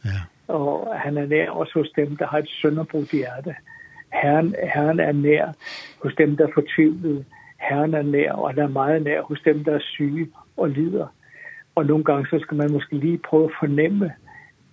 Ja. 0.05 0.53
Og 0.53 0.99
han 0.99 1.17
er 1.17 1.25
nær 1.25 1.49
også 1.49 1.71
hos 1.75 1.89
dem, 1.95 2.17
der 2.17 2.27
har 2.27 2.37
et 2.37 2.49
sønderbrudt 2.61 3.11
hjerte. 3.11 3.55
Herren, 4.13 4.55
herren 4.73 4.99
er 4.99 5.11
nær 5.11 5.53
hos 6.03 6.15
dem, 6.17 6.37
der 6.37 6.47
er 6.47 6.51
fortvivlet. 6.53 7.25
Herren 7.57 7.93
er 7.93 8.01
nær, 8.01 8.31
og 8.31 8.49
han 8.49 8.59
er 8.59 8.67
meget 8.67 9.03
nær 9.03 9.21
hos 9.21 9.41
dem, 9.45 9.63
der 9.63 9.75
er 9.75 9.79
syge 9.79 10.27
og 10.57 10.69
lider. 10.69 11.07
Og 11.75 11.85
nogle 11.85 12.03
gange 12.03 12.27
så 12.27 12.39
skal 12.39 12.57
man 12.57 12.71
måske 12.71 12.95
lige 12.95 13.17
prøve 13.17 13.45
at 13.45 13.51
fornemme 13.59 14.11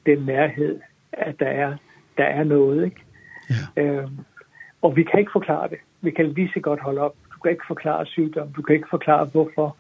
den 0.07 0.19
nærhed, 0.19 0.81
at 1.13 1.35
der 1.39 1.49
er, 1.49 1.77
der 2.17 2.25
er 2.25 2.45
noget. 2.45 2.85
Ikke? 2.85 3.03
Ja. 3.77 3.83
Øhm, 3.83 4.19
og 4.83 4.97
vi 4.97 5.03
kan 5.03 5.21
ikke 5.21 5.33
forklare 5.33 5.69
det. 5.69 5.79
Vi 6.01 6.11
kan 6.11 6.29
lige 6.29 6.51
så 6.55 6.61
godt 6.61 6.81
holde 6.81 7.01
op. 7.01 7.15
Du 7.35 7.39
kan 7.41 7.51
ikke 7.51 7.65
forklare 7.67 8.07
sygdom. 8.07 8.53
Du 8.53 8.63
kan 8.63 8.75
ikke 8.75 8.89
forklare, 8.91 9.25
hvorfor 9.33 9.77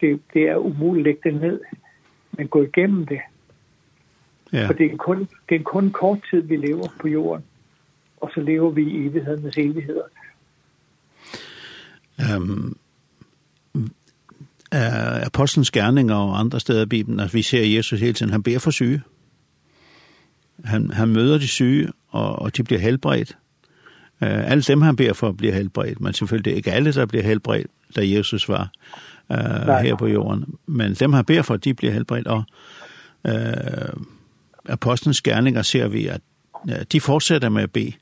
det, 0.00 0.20
det 0.34 0.42
er 0.42 0.56
umuligt 0.56 1.00
at 1.00 1.04
lægge 1.04 1.30
det 1.30 1.40
ned 1.40 1.60
men 2.38 2.48
gå 2.48 2.62
igennem 2.62 3.06
det. 3.06 3.20
Ja. 4.52 4.66
For 4.66 4.72
det 4.72 4.92
er, 4.92 4.96
kun, 4.96 5.28
det 5.48 5.54
er 5.60 5.62
kun 5.62 5.90
kort 5.90 6.18
tid, 6.30 6.40
vi 6.40 6.56
lever 6.56 6.86
på 7.00 7.08
jorden, 7.08 7.44
og 8.16 8.30
så 8.34 8.40
lever 8.40 8.70
vi 8.70 8.82
i 8.82 9.06
evighedernes 9.06 9.58
evigheder. 9.58 10.02
Um, 12.36 12.76
er 14.72 15.26
apostlens 15.26 15.70
gerninger 15.70 16.14
og 16.14 16.38
andre 16.40 16.60
steder 16.60 16.82
i 16.82 16.86
Bibelen, 16.86 17.20
at 17.20 17.34
vi 17.34 17.42
ser 17.42 17.62
Jesus 17.62 18.00
hele 18.00 18.12
tiden, 18.12 18.32
han 18.32 18.42
beder 18.42 18.58
for 18.58 18.70
syge. 18.70 19.02
Han, 20.64 20.90
han 20.90 21.08
møder 21.08 21.38
de 21.38 21.48
syge, 21.48 21.88
og, 22.08 22.38
og 22.38 22.56
de 22.56 22.62
bliver 22.64 22.80
helbredt. 22.80 23.36
Uh, 24.22 24.50
alle 24.50 24.62
dem, 24.62 24.82
han 24.82 24.96
beder 24.96 25.12
for, 25.12 25.32
bliver 25.32 25.54
helbredt, 25.54 26.00
men 26.00 26.12
selvfølgelig 26.12 26.56
ikke 26.56 26.72
alle, 26.72 26.92
der 26.92 27.06
bliver 27.06 27.24
helbredt, 27.24 27.66
da 27.96 28.00
Jesus 28.04 28.48
var 28.48 28.70
øh, 29.32 29.38
her 29.82 29.96
på 29.96 30.06
jorden. 30.06 30.54
Men 30.66 30.94
dem, 30.94 31.12
han 31.12 31.24
beder 31.24 31.42
for, 31.42 31.56
de 31.56 31.74
bliver 31.74 31.92
helbredt, 31.92 32.26
og 32.26 32.44
uh, 33.24 34.02
apostlenes 34.68 35.22
gerninger 35.22 35.62
ser 35.62 35.88
vi, 35.88 36.06
at 36.06 36.20
uh, 36.64 36.74
de 36.92 37.00
fortsætter 37.00 37.48
med 37.48 37.62
at 37.62 37.72
bede 37.72 37.92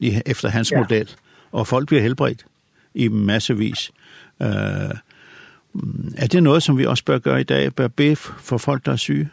i, 0.00 0.20
efter 0.26 0.48
hans 0.48 0.72
ja. 0.72 0.78
model, 0.78 1.10
og 1.52 1.66
folk 1.66 1.86
bliver 1.86 2.02
helbredt 2.02 2.46
i 2.94 3.08
massevis. 3.08 3.92
Uh, 4.40 4.46
er 6.16 6.26
det 6.32 6.42
noget, 6.42 6.62
som 6.62 6.78
vi 6.78 6.86
også 6.86 7.04
bør 7.04 7.18
gøre 7.18 7.40
i 7.40 7.44
dag, 7.44 7.74
bør 7.74 7.88
bede 7.88 8.16
for 8.16 8.58
folk, 8.58 8.86
der 8.86 8.92
er 8.92 8.96
syge? 8.96 9.30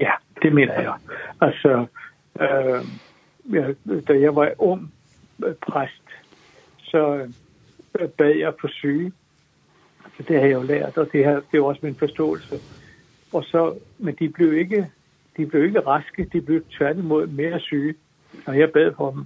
Ja, 0.00 0.10
det 0.42 0.54
mener 0.54 0.80
jeg. 0.80 0.94
Altså, 1.40 1.86
øh, 2.40 2.84
ja, 3.54 3.66
da 4.08 4.20
jeg 4.20 4.36
var 4.36 4.50
ung, 4.58 4.92
præst, 5.68 6.02
så 6.78 7.30
bad 8.18 8.34
jeg 8.36 8.54
på 8.60 8.68
syge. 8.68 9.12
Så 10.16 10.22
det 10.28 10.36
har 10.36 10.46
jeg 10.46 10.52
jo 10.52 10.62
lært, 10.62 10.98
og 10.98 11.12
det, 11.12 11.24
her, 11.24 11.40
det 11.52 11.58
er 11.58 11.62
også 11.62 11.80
min 11.82 11.94
forståelse. 11.94 12.56
Og 13.32 13.44
så, 13.44 13.74
men 13.98 14.16
de 14.18 14.28
blev 14.28 14.52
ikke, 14.52 14.90
de 15.36 15.46
blev 15.46 15.64
ikke 15.64 15.80
raske, 15.80 16.28
de 16.32 16.40
blev 16.40 16.64
tværtimod 16.78 17.26
mere 17.26 17.60
syge, 17.60 17.94
når 18.46 18.54
jeg 18.54 18.72
bad 18.72 18.92
for 18.96 19.10
dem. 19.10 19.24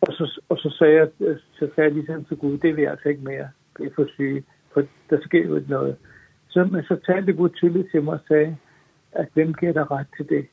Og 0.00 0.12
så, 0.12 0.40
og 0.48 0.58
så 0.58 0.74
sagde 0.78 0.94
jeg, 0.94 1.08
så 1.52 1.68
sagde 1.74 1.88
jeg 1.88 1.92
ligesom 1.92 2.24
til 2.24 2.36
Gud, 2.36 2.58
det 2.58 2.76
vil 2.76 2.82
jeg 2.82 2.90
altså 2.90 3.08
ikke 3.08 3.24
mere 3.24 3.48
blive 3.74 3.90
for 3.94 4.06
syge, 4.14 4.44
for 4.72 4.82
der 5.10 5.20
sker 5.20 5.44
jo 5.44 5.56
ikke 5.56 5.70
noget. 5.70 5.96
Så, 6.48 6.64
men 6.64 6.82
så 6.82 6.96
talte 7.06 7.32
Gud 7.32 7.48
tydeligt 7.48 7.90
til 7.90 8.02
mig 8.02 8.14
og 8.14 8.20
sagde, 8.28 8.56
at 9.12 9.28
hvem 9.34 9.54
giver 9.54 9.72
dig 9.72 9.90
ret 9.90 10.06
til 10.16 10.28
det? 10.28 10.46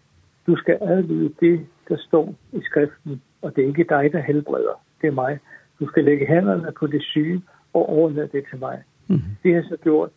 Du 0.48 0.56
skal 0.56 0.78
adlyde 0.82 1.34
det, 1.40 1.68
der 1.90 1.98
står 1.98 2.36
i 2.54 2.62
skriften 2.64 3.22
og 3.46 3.56
det 3.56 3.64
er 3.64 3.68
ikke 3.68 3.86
dig, 3.90 4.10
der 4.12 4.22
helbreder. 4.22 4.82
Det 5.02 5.08
er 5.08 5.12
mig. 5.12 5.40
Du 5.80 5.88
skal 5.88 6.04
lægge 6.04 6.28
hænderne 6.28 6.72
på 6.80 6.88
det 6.88 7.04
syge 7.04 7.42
og 7.74 7.90
overlade 7.90 8.30
det 8.32 8.44
til 8.50 8.60
mig. 8.60 8.84
Mm. 9.08 9.22
Det 9.44 9.54
har 9.54 9.62
jeg 9.62 9.66
så 9.70 9.78
gjort 9.84 10.10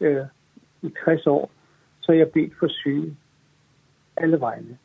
øh, 0.00 0.24
i 0.82 0.90
60 1.04 1.26
år, 1.26 1.50
så 2.00 2.12
jeg 2.12 2.28
bedt 2.28 2.52
for 2.58 2.68
syge 2.68 3.16
alle 4.16 4.40
vegne, 4.40 4.78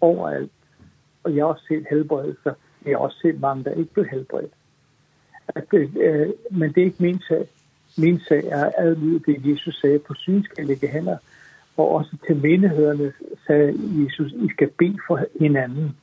overalt. 0.00 0.52
Og 1.24 1.36
jeg 1.36 1.44
har 1.44 1.48
også 1.48 1.64
set 1.68 1.86
helbredelser. 1.90 2.52
Jeg 2.84 2.92
har 2.92 2.98
også 2.98 3.18
set 3.22 3.40
mange, 3.40 3.64
der 3.64 3.70
ikke 3.70 3.92
blev 3.92 4.06
helbredt. 4.06 4.52
At, 5.48 5.74
øh, 5.74 6.28
men 6.50 6.72
det 6.72 6.80
er 6.80 6.84
ikke 6.84 7.02
min 7.02 7.20
sag. 7.28 7.48
Min 7.98 8.20
sag 8.28 8.44
er 8.44 8.70
adlyde 8.78 9.20
det, 9.26 9.50
Jesus 9.50 9.80
sagde, 9.80 9.98
på 9.98 10.14
syge 10.14 10.44
skal 10.44 10.66
lægge 10.66 10.88
hænder. 10.88 11.16
Og 11.76 11.90
også 11.90 12.16
til 12.26 12.36
menighederne 12.36 13.12
sagde 13.46 13.74
Jesus, 14.04 14.32
I 14.32 14.48
skal 14.50 14.70
bede 14.78 14.98
for 15.06 15.20
hinanden 15.40 15.96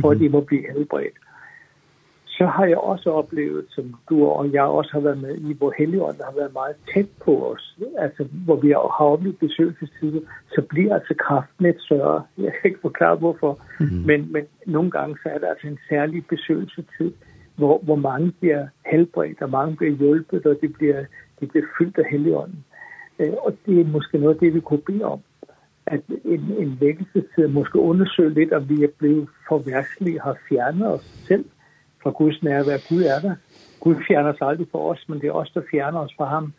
for 0.00 0.10
at 0.10 0.18
de 0.20 0.28
må 0.28 0.40
blive 0.40 0.72
helbredt. 0.72 1.18
Så 2.26 2.46
har 2.46 2.66
jeg 2.66 2.78
også 2.78 3.10
oplevet, 3.10 3.64
som 3.68 3.94
du 4.08 4.26
og 4.26 4.52
jeg 4.52 4.62
også 4.62 4.90
har 4.92 5.00
været 5.00 5.20
med 5.22 5.34
i, 5.36 5.52
hvor 5.58 5.74
Helligånden 5.78 6.22
har 6.24 6.34
været 6.36 6.52
meget 6.52 6.76
tæt 6.94 7.08
på 7.24 7.52
os, 7.52 7.78
altså 7.98 8.26
hvor 8.44 8.56
vi 8.56 8.68
har 8.68 8.76
oplevet 8.76 9.38
besøgelsestider, 9.38 10.20
så 10.54 10.62
bliver 10.68 10.94
altså 10.94 11.14
kraften 11.18 11.66
lidt 11.66 11.82
større. 11.82 12.22
Jeg 12.38 12.52
kan 12.52 12.70
ikke 12.70 12.80
forklare 12.80 13.16
hvorfor, 13.16 13.58
mm. 13.80 13.86
men, 13.86 14.32
men 14.32 14.42
nogle 14.66 14.90
gange 14.90 15.16
så 15.22 15.28
er 15.28 15.38
der 15.38 15.48
altså 15.48 15.66
en 15.66 15.78
særlig 15.88 16.26
besøgelsestid, 16.26 17.12
hvor, 17.56 17.78
hvor 17.82 17.96
mange 17.96 18.32
bliver 18.40 18.66
helbredt, 18.86 19.42
og 19.42 19.50
mange 19.50 19.76
bliver 19.76 19.96
hjulpet, 19.96 20.46
og 20.46 20.56
de 20.62 20.68
bliver, 20.68 21.04
de 21.40 21.46
bliver 21.46 21.66
fyldt 21.78 21.98
af 21.98 22.04
Helligånden. 22.10 22.64
Og 23.18 23.56
det 23.66 23.80
er 23.80 23.84
måske 23.84 24.18
noget 24.18 24.34
af 24.34 24.40
det, 24.40 24.54
vi 24.54 24.60
kunne 24.60 24.86
bede 24.86 25.04
om 25.04 25.20
at 25.86 26.00
en, 26.24 26.40
en 26.58 26.78
vækkelse 26.80 27.48
måske 27.48 27.78
undersøge 27.78 28.34
lidt, 28.34 28.52
om 28.52 28.68
vi 28.68 28.84
er 28.84 28.88
blevet 28.98 29.28
for 29.48 29.58
værtslige, 29.58 30.20
har 30.20 30.36
fjernet 30.48 30.92
os 30.92 31.00
selv 31.00 31.44
fra 32.02 32.10
Guds 32.10 32.42
nærvær. 32.42 32.88
Gud 32.88 33.02
er 33.02 33.20
der. 33.28 33.34
Gud 33.80 33.96
fjerner 34.08 34.32
sig 34.38 34.48
aldrig 34.48 34.66
for 34.72 34.90
os, 34.90 35.04
men 35.08 35.20
det 35.20 35.26
er 35.26 35.32
os, 35.32 35.50
der 35.50 35.62
fjerner 35.70 35.98
os 35.98 36.14
fra 36.16 36.24
ham. 36.24 36.52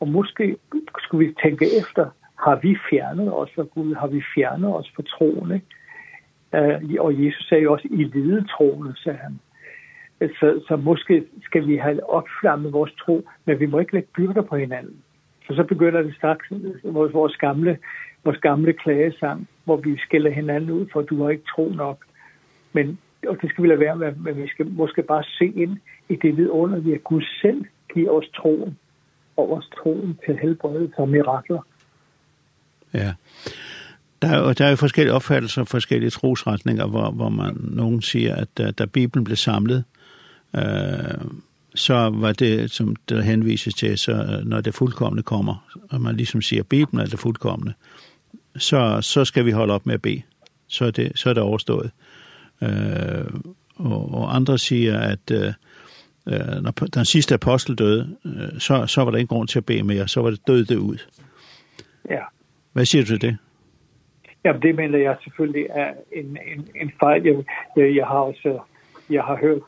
Og 0.00 0.08
måske 0.08 0.56
skulle 0.98 1.26
vi 1.26 1.34
tænke 1.42 1.66
efter, 1.80 2.10
har 2.38 2.56
vi 2.56 2.76
fjernet 2.90 3.34
os 3.34 3.50
fra 3.54 3.62
Gud? 3.62 3.94
Har 3.94 4.06
vi 4.06 4.22
fjernet 4.34 4.74
os 4.74 4.92
fra 4.96 5.02
troen? 5.02 5.50
Ikke? 5.54 5.66
Uh, 6.52 7.04
og 7.04 7.24
Jesus 7.24 7.48
sagde 7.48 7.62
jo 7.62 7.72
også, 7.72 7.88
i 7.90 8.04
lide 8.04 8.46
troen, 8.46 8.94
sagde 8.96 9.18
han. 9.18 9.38
Så, 10.20 10.62
så 10.68 10.76
måske 10.76 11.24
skal 11.42 11.66
vi 11.66 11.76
have 11.76 12.10
opflammet 12.10 12.72
vores 12.72 12.92
tro, 12.92 13.28
men 13.44 13.60
vi 13.60 13.66
må 13.66 13.78
ikke 13.78 13.92
lægge 13.92 14.08
byrder 14.16 14.42
på 14.42 14.56
hinanden. 14.56 14.96
Så 15.46 15.54
så 15.54 15.64
begynder 15.64 16.02
det 16.02 16.14
straks, 16.14 16.52
vores, 16.84 17.14
vores 17.14 17.36
gamle 17.36 17.78
vores 18.26 18.40
gamle 18.40 18.72
klagesang, 18.72 19.48
hvor 19.64 19.76
vi 19.76 19.98
skiller 19.98 20.30
hinanden 20.30 20.70
ud, 20.70 20.86
for 20.92 21.02
du 21.02 21.22
har 21.22 21.30
ikke 21.30 21.44
tro 21.54 21.68
nok. 21.68 21.98
Men 22.72 22.98
og 23.28 23.36
det 23.42 23.50
skal 23.50 23.62
vi 23.64 23.68
lade 23.68 23.80
være 23.80 23.96
med, 23.96 24.12
men 24.16 24.42
vi 24.42 24.48
skal 24.48 24.66
måske 24.66 25.02
bare 25.02 25.24
se 25.38 25.44
ind 25.44 25.76
i 26.08 26.16
det 26.22 26.36
vidunderlige, 26.36 26.94
at 26.94 27.04
Gud 27.04 27.22
selv 27.42 27.64
giver 27.94 28.10
os 28.10 28.28
troen, 28.36 28.78
og 29.36 29.48
vores 29.48 29.68
troen 29.78 30.18
til 30.26 30.38
helbredelse 30.42 30.98
og 30.98 31.08
mirakler. 31.08 31.60
Ja. 32.94 33.12
Der 34.22 34.28
er, 34.28 34.52
der 34.52 34.64
er 34.64 34.70
jo 34.70 34.76
forskellige 34.76 35.14
opfattelser 35.14 35.60
og 35.60 35.68
forskellige 35.68 36.10
trosretninger, 36.10 36.86
hvor, 36.86 37.10
hvor 37.10 37.28
man 37.28 37.56
nogen 37.60 38.02
siger, 38.02 38.34
at 38.34 38.78
da 38.78 38.86
Bibelen 38.86 39.24
blev 39.24 39.36
samlet, 39.36 39.84
øh, 40.56 40.62
så 41.74 42.10
var 42.14 42.32
det, 42.32 42.70
som 42.70 42.96
der 43.08 43.22
henvises 43.22 43.74
til, 43.74 43.98
så 43.98 44.42
når 44.44 44.60
det 44.60 44.74
fuldkommende 44.74 45.22
kommer, 45.22 45.66
og 45.90 46.00
man 46.00 46.16
ligesom 46.16 46.42
siger, 46.42 46.62
Bibelen 46.62 47.00
er 47.00 47.06
det 47.06 47.18
fuldkommende, 47.18 47.74
så, 48.58 49.00
så 49.00 49.24
skal 49.24 49.44
vi 49.44 49.50
holde 49.50 49.74
op 49.74 49.86
med 49.86 49.94
at 49.94 50.02
bede. 50.02 50.22
Så 50.68 50.84
er 50.84 50.90
det, 50.90 51.12
så 51.14 51.30
er 51.30 51.34
det 51.34 51.42
overstået. 51.42 51.90
Øh, 52.62 53.26
og, 53.76 54.14
og 54.14 54.34
andre 54.36 54.58
siger, 54.58 54.98
at 54.98 55.30
øh, 55.30 55.52
når 56.62 56.70
den 56.70 57.04
sidste 57.04 57.34
apostel 57.34 57.74
døde, 57.74 58.16
øh, 58.24 58.60
så, 58.60 58.86
så 58.86 59.04
var 59.04 59.10
der 59.10 59.18
ingen 59.18 59.36
grund 59.36 59.48
til 59.48 59.58
at 59.58 59.66
bede 59.66 59.82
mere, 59.82 60.08
så 60.08 60.22
var 60.22 60.30
det 60.30 60.46
døde 60.46 60.64
det 60.64 60.76
ud. 60.76 60.98
Ja. 62.10 62.20
Hvad 62.72 62.84
siger 62.84 63.02
du 63.02 63.06
til 63.06 63.20
det? 63.20 63.36
Ja, 64.44 64.52
det 64.62 64.74
mener 64.74 64.98
jeg 64.98 65.16
selvfølgelig 65.24 65.66
er 65.70 65.92
en, 66.12 66.38
en, 66.46 66.68
en 66.74 66.92
fejl. 67.00 67.24
Jeg, 67.24 67.44
jeg, 67.76 67.96
jeg 67.96 68.06
har 68.06 68.18
også 68.18 68.58
jeg 69.10 69.22
har 69.22 69.36
hørt, 69.36 69.62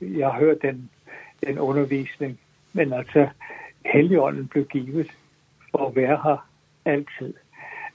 jeg 0.00 0.26
har 0.26 0.38
hørt 0.38 0.62
den, 0.62 0.90
den 1.46 1.58
undervisning, 1.58 2.40
men 2.72 2.92
altså, 2.92 3.28
Helligånden 3.86 4.48
blev 4.48 4.66
givet 4.66 5.10
for 5.70 5.88
at 5.88 5.96
være 5.96 6.20
her 6.24 6.48
altid. 6.84 7.34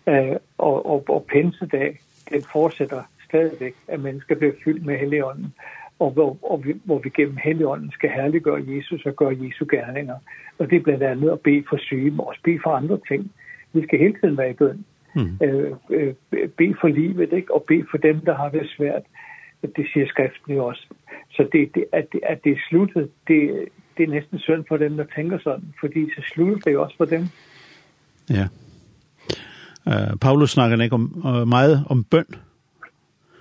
Øh, 0.07 0.35
og, 0.57 0.85
og, 0.85 1.03
og 1.09 1.25
pinsedag, 1.29 1.99
den 2.29 2.41
fortsætter 2.41 3.03
stadigvæk, 3.29 3.75
at 3.87 3.99
mennesker 3.99 4.35
bliver 4.35 4.53
fyldt 4.63 4.85
med 4.85 4.97
helligånden, 4.97 5.53
og 5.99 6.11
hvor, 6.11 6.37
og 6.51 6.65
vi, 6.65 6.73
hvor 6.83 6.99
vi 6.99 7.09
gennem 7.09 7.37
helligånden 7.37 7.91
skal 7.91 8.09
herliggøre 8.09 8.63
Jesus 8.67 9.05
og 9.05 9.15
gøre 9.15 9.37
Jesu 9.41 9.65
gerninger. 9.69 10.15
Og 10.59 10.69
det 10.69 10.75
er 10.75 10.83
blandt 10.83 11.03
andet 11.03 11.29
at 11.29 11.39
bede 11.39 11.63
for 11.69 11.77
syge, 11.77 12.11
men 12.11 12.19
også 12.19 12.41
bede 12.43 12.59
for 12.63 12.71
andre 12.71 12.99
ting. 13.07 13.31
Vi 13.73 13.83
skal 13.83 13.99
hele 13.99 14.15
tiden 14.21 14.37
være 14.37 14.49
i 14.49 14.53
bøn. 14.53 14.85
Mm. 15.15 15.37
Øh, 15.43 15.71
øh, 15.89 16.13
bede 16.57 16.75
for 16.81 16.87
livet, 16.87 17.33
ikke? 17.33 17.53
og 17.53 17.63
bede 17.67 17.85
for 17.91 17.97
dem, 17.97 18.19
der 18.19 18.35
har 18.35 18.49
det 18.49 18.69
svært. 18.77 19.03
Det 19.61 19.87
siger 19.93 20.07
skriften 20.07 20.55
jo 20.55 20.65
også. 20.65 20.87
Så 21.31 21.47
det, 21.51 21.75
det, 21.75 21.85
at, 21.91 22.07
det, 22.11 22.19
at 22.23 22.43
det 22.43 22.51
er 22.51 22.61
sluttet, 22.69 23.09
det, 23.27 23.67
det 23.97 24.03
er 24.03 24.07
næsten 24.07 24.39
synd 24.39 24.65
for 24.67 24.77
dem, 24.77 24.97
der 24.97 25.05
tænker 25.15 25.37
sådan, 25.39 25.73
fordi 25.79 26.09
så 26.15 26.21
slutter 26.33 26.57
det 26.65 26.73
jo 26.73 26.83
også 26.83 26.97
for 26.97 27.05
dem. 27.05 27.23
Ja. 28.29 28.35
Yeah. 28.35 28.47
Uh, 29.87 30.17
Paulus 30.21 30.51
snakker 30.51 30.83
ikke 30.83 30.93
om, 30.93 31.23
uh, 31.25 31.47
meget 31.47 31.85
om 31.89 32.03
bøn. 32.03 32.25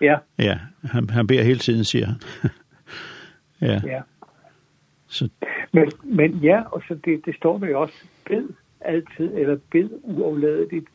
Ja. 0.01 0.17
Ja, 0.39 0.59
han, 0.83 1.11
han 1.11 1.27
beder 1.27 1.43
hele 1.43 1.59
tiden, 1.59 1.85
siger 1.85 2.07
han. 2.07 2.17
ja. 3.71 3.81
ja. 3.87 4.01
Så. 5.07 5.29
Men, 5.73 5.91
men 6.05 6.31
ja, 6.31 6.63
og 6.71 6.83
så 6.89 6.95
det, 7.05 7.27
det 7.27 7.37
står 7.37 7.59
der 7.59 7.67
jo 7.67 7.81
også, 7.81 7.95
bed 8.27 8.49
altid, 8.81 9.35
eller 9.35 9.59
bed 9.73 9.89
uafladeligt. 10.03 10.87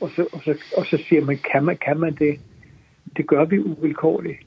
Og 0.00 0.10
så, 0.10 0.26
og, 0.32 0.40
så, 0.42 0.54
og 0.76 0.86
så 0.86 0.96
siger 1.08 1.24
man, 1.24 1.38
kan 1.52 1.64
man, 1.64 1.76
kan 1.76 1.98
man 1.98 2.14
det? 2.14 2.40
Det 3.16 3.26
gør 3.26 3.44
vi 3.44 3.58
uvilkårligt. 3.58 4.38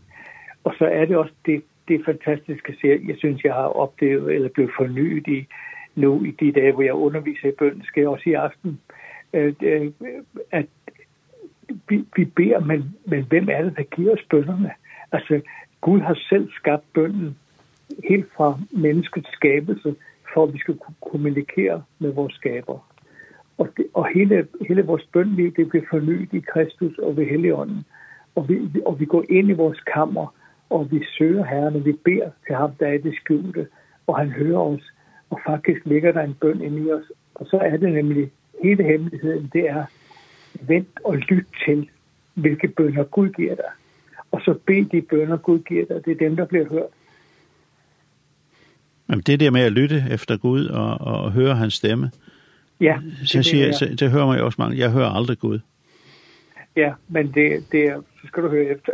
Og 0.63 0.73
så 0.77 0.85
er 0.85 1.05
det 1.05 1.17
også 1.17 1.33
det, 1.45 1.63
det 1.87 2.05
fantastiske, 2.05 2.75
jeg 2.83 3.15
synes, 3.17 3.43
jeg 3.43 3.53
har 3.53 3.67
oplevet, 3.67 4.35
eller 4.35 4.49
blevet 4.49 4.71
fornyet 4.77 5.27
i, 5.27 5.47
nu 5.95 6.23
i 6.23 6.31
de 6.31 6.51
dage, 6.51 6.71
hvor 6.71 6.81
jeg 6.81 6.93
underviser 6.93 7.47
i 7.47 7.51
bøn, 7.59 7.81
skal 7.85 8.01
jeg 8.01 8.09
også 8.09 8.29
i 8.29 8.33
aften. 8.33 8.79
Øh, 8.89 9.06
at 10.51 10.65
vi, 11.89 12.05
vi 12.15 12.25
beder, 12.25 12.59
men, 12.59 12.95
men 13.05 13.23
hvem 13.23 13.49
er 13.51 13.61
det, 13.61 13.77
der 13.77 13.83
giver 13.83 14.13
os 14.13 14.25
bønderne? 14.29 14.71
Altså, 15.11 15.41
Gud 15.81 15.99
har 15.99 16.17
selv 16.29 16.49
skabt 16.51 16.83
bønden 16.93 17.37
helt 18.09 18.25
fra 18.37 18.59
menneskets 18.71 19.29
skabelse, 19.33 19.95
for 20.33 20.43
at 20.43 20.53
vi 20.53 20.59
skal 20.59 20.75
kunne 20.75 20.95
kommunikere 21.11 21.83
med 21.99 22.11
vores 22.11 22.33
skaber. 22.33 22.87
Og, 23.57 23.67
det, 23.77 23.85
og 23.93 24.07
hele, 24.13 24.47
hele 24.67 24.85
vores 24.85 25.07
bønliv, 25.13 25.53
det 25.55 25.69
bliver 25.69 25.85
fornyet 25.89 26.33
i 26.33 26.39
Kristus 26.39 26.97
og 26.97 27.17
ved 27.17 27.25
Helligånden. 27.25 27.85
Og 28.35 28.49
vi, 28.49 28.81
og 28.85 28.99
vi 28.99 29.05
går 29.05 29.23
ind 29.29 29.49
i 29.49 29.53
vores 29.53 29.79
kammer, 29.79 30.35
og 30.69 30.91
vi 30.91 31.05
søger 31.17 31.45
Herren, 31.45 31.75
og 31.75 31.85
vi 31.85 31.91
beder 31.91 32.29
til 32.47 32.55
ham, 32.55 32.71
der 32.79 32.87
er 32.87 32.97
det 32.97 33.15
skjulte, 33.15 33.67
og 34.07 34.17
han 34.17 34.29
hører 34.29 34.59
os. 34.59 34.93
Og 35.29 35.39
faktisk 35.45 35.85
ligger 35.85 36.11
der 36.11 36.21
en 36.21 36.37
bøn 36.41 36.61
inde 36.61 36.83
i 36.83 36.91
os. 36.91 37.11
Og 37.35 37.45
så 37.45 37.57
er 37.57 37.77
det 37.77 37.93
nemlig 37.93 38.31
hele 38.63 38.83
hemmeligheden, 38.83 39.49
det 39.53 39.69
er, 39.69 39.85
vent 40.61 40.99
og 41.03 41.17
lyt 41.17 41.45
til, 41.65 41.89
hvilke 42.33 42.67
bønder 42.67 43.03
Gud 43.03 43.29
giver 43.29 43.55
dig. 43.55 43.71
Og 44.31 44.41
så 44.41 44.53
bed 44.65 44.85
de 44.85 45.01
bønder 45.01 45.37
Gud 45.37 45.59
giver 45.59 45.85
dig. 45.85 46.05
Det 46.05 46.11
er 46.11 46.27
dem, 46.27 46.35
der 46.35 46.45
bliver 46.45 46.69
hørt. 46.69 46.89
Men 49.07 49.19
det 49.19 49.39
der 49.39 49.51
med 49.51 49.61
at 49.61 49.71
lytte 49.71 50.03
efter 50.11 50.37
Gud 50.37 50.65
og, 50.65 51.01
og 51.01 51.31
høre 51.31 51.55
hans 51.55 51.73
stemme, 51.73 52.11
ja, 52.81 52.99
det, 53.19 53.29
så 53.29 53.43
siger, 53.43 53.65
det, 53.65 53.81
ja. 53.81 53.85
det 53.85 54.11
hører 54.11 54.25
man 54.25 54.39
jo 54.39 54.45
også 54.45 54.55
mange. 54.61 54.77
Jeg 54.77 54.91
hører 54.91 55.09
aldrig 55.09 55.39
Gud. 55.39 55.59
Ja, 56.75 56.93
men 57.07 57.31
det, 57.31 57.71
det 57.71 57.83
er, 57.83 58.01
så 58.21 58.27
skal 58.27 58.43
du 58.43 58.49
høre 58.49 58.65
efter 58.65 58.91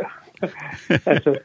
alltså, 1.06 1.38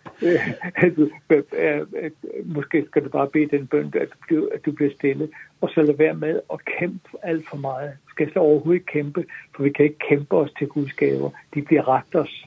måske 2.46 2.86
skal 2.86 3.03
du 3.03 3.10
bare 3.10 3.27
bede 3.27 3.58
den 3.58 3.68
bøn, 3.68 3.86
at 3.86 4.10
du, 4.10 4.18
bliver, 4.27 4.48
at 4.53 4.65
du 4.65 4.72
bliver 4.72 4.91
stille, 4.96 5.29
og 5.62 5.70
så 5.70 5.82
lade 5.82 6.00
være 6.00 6.13
med 6.13 6.39
at 6.53 6.65
kæmpe 6.65 7.10
alt 7.24 7.50
for 7.50 7.58
meget. 7.58 7.91
Du 8.06 8.10
skal 8.10 8.34
så 8.34 8.39
overhovedet 8.39 8.86
kæmpe, 8.86 9.25
for 9.56 9.63
vi 9.63 9.70
kan 9.70 9.86
ikke 9.86 10.00
kæmpe 10.10 10.36
os 10.36 10.51
til 10.58 10.68
Guds 10.68 10.94
gaver. 10.94 11.29
De 11.53 11.62
bliver 11.62 11.88
ragt 11.88 12.15
os. 12.15 12.46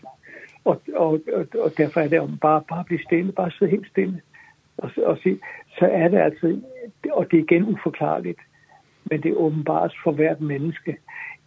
Og, 0.65 0.83
og, 0.95 1.21
og, 1.33 1.47
og 1.59 1.73
derfor 1.77 2.01
er 2.01 2.09
det 2.09 2.21
om 2.21 2.39
bare, 2.39 2.63
bare 2.69 2.85
blive 2.85 3.03
stille, 3.03 3.33
bare 3.33 3.51
sidde 3.51 3.71
helt 3.71 3.89
stille. 3.89 4.21
Og, 4.77 4.91
og 5.07 5.19
se, 5.23 5.39
så 5.79 5.87
er 5.93 6.09
det 6.09 6.19
altså, 6.19 6.61
og 7.11 7.31
det 7.31 7.39
er 7.39 7.43
igen 7.43 7.65
uforklarligt, 7.65 8.39
men 9.05 9.23
det 9.23 9.31
er 9.31 9.35
åbenbart 9.35 9.95
for 10.05 10.13
hvert 10.13 10.41
menneske. 10.41 10.97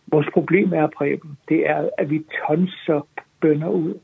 Vores 0.08 0.28
problem 0.34 0.74
er, 0.74 0.88
Preben, 0.88 1.38
det 1.50 1.70
er, 1.70 1.90
at 1.98 2.10
vi 2.10 2.26
tonser 2.48 3.08
bønder 3.42 3.70
ud 3.70 4.00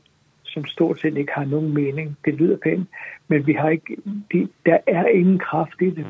som 0.52 0.66
stort 0.66 1.00
set 1.00 1.16
ikke 1.16 1.32
har 1.32 1.44
nogen 1.44 1.74
mening. 1.74 2.16
Det 2.24 2.34
lyder 2.34 2.56
pænt, 2.56 2.88
men 3.28 3.46
vi 3.46 3.52
har 3.52 3.68
ikke, 3.68 3.96
de, 4.32 4.48
der 4.66 4.78
er 4.86 5.06
ingen 5.06 5.38
kraft 5.38 5.80
i 5.80 5.90
det. 5.90 6.06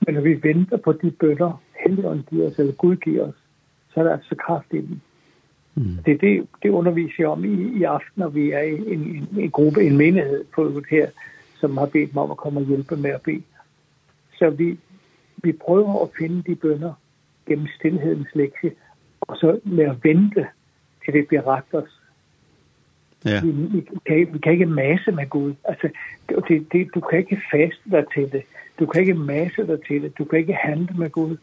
Men 0.00 0.14
når 0.14 0.20
vi 0.20 0.42
venter 0.42 0.76
på 0.76 0.92
de 0.92 1.10
bønder, 1.10 1.62
helligånden 1.84 2.26
giver 2.30 2.50
os, 2.50 2.58
eller 2.58 2.72
Gud 2.72 2.96
giver 2.96 3.28
os, 3.28 3.34
så 3.90 4.00
er 4.00 4.04
der 4.04 4.12
altså 4.12 4.34
kraft 4.34 4.66
i 4.72 4.76
dem. 4.76 5.00
Mm. 5.74 5.96
Det 6.06 6.20
det, 6.20 6.46
det 6.62 6.70
underviser 6.70 7.14
jeg 7.18 7.28
om 7.28 7.44
i, 7.44 7.78
i 7.78 7.82
aften, 7.82 8.20
når 8.20 8.28
vi 8.28 8.50
er 8.50 8.60
i 8.60 8.72
en, 8.72 9.04
en, 9.04 9.28
en 9.38 9.50
gruppe, 9.50 9.82
en 9.82 9.96
menighed 9.96 10.44
på 10.54 10.64
det 10.64 10.86
her, 10.90 11.08
som 11.54 11.76
har 11.76 11.86
bedt 11.86 12.14
mig 12.14 12.22
om 12.22 12.30
at 12.30 12.36
komme 12.36 12.60
og 12.60 12.66
hjælpe 12.66 12.96
med 12.96 13.10
at 13.10 13.22
bede. 13.22 13.42
Så 14.38 14.50
vi, 14.50 14.78
vi 15.36 15.52
prøver 15.52 16.02
at 16.02 16.08
finde 16.18 16.42
de 16.42 16.54
bønder 16.54 16.92
gennem 17.48 17.66
stillhedens 17.78 18.28
lektie, 18.34 18.72
og 19.20 19.36
så 19.36 19.60
med 19.64 19.84
at 19.84 20.04
vente 20.04 20.46
til 21.04 21.14
det 21.14 21.28
bliver 21.28 21.42
ragt 21.42 21.74
os 21.74 21.93
Ja. 23.24 23.40
Vi, 23.44 23.50
vi, 23.50 23.86
kan, 24.06 24.28
vi 24.32 24.38
kan 24.38 24.52
ikke 24.52 24.66
masse 24.66 25.12
med 25.12 25.28
Gud. 25.28 25.54
Altså, 25.64 25.88
det, 26.28 26.72
det, 26.72 26.94
du 26.94 27.00
kan 27.00 27.18
ikke 27.18 27.40
faste 27.52 27.90
dig 27.90 28.04
til 28.14 28.32
det. 28.32 28.42
Du 28.78 28.86
kan 28.86 29.00
ikke 29.00 29.14
masse 29.14 29.66
dig 29.66 29.78
til 29.88 30.02
det. 30.02 30.18
Du 30.18 30.24
kan 30.24 30.38
ikke 30.38 30.54
handle 30.54 30.96
med 30.98 31.10
Gud. 31.10 31.36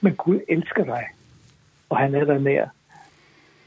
Men 0.00 0.14
Gud 0.14 0.40
elsker 0.48 0.84
dig, 0.84 1.04
og 1.88 1.98
han 1.98 2.14
er 2.14 2.24
der 2.24 2.38
nær. 2.38 2.66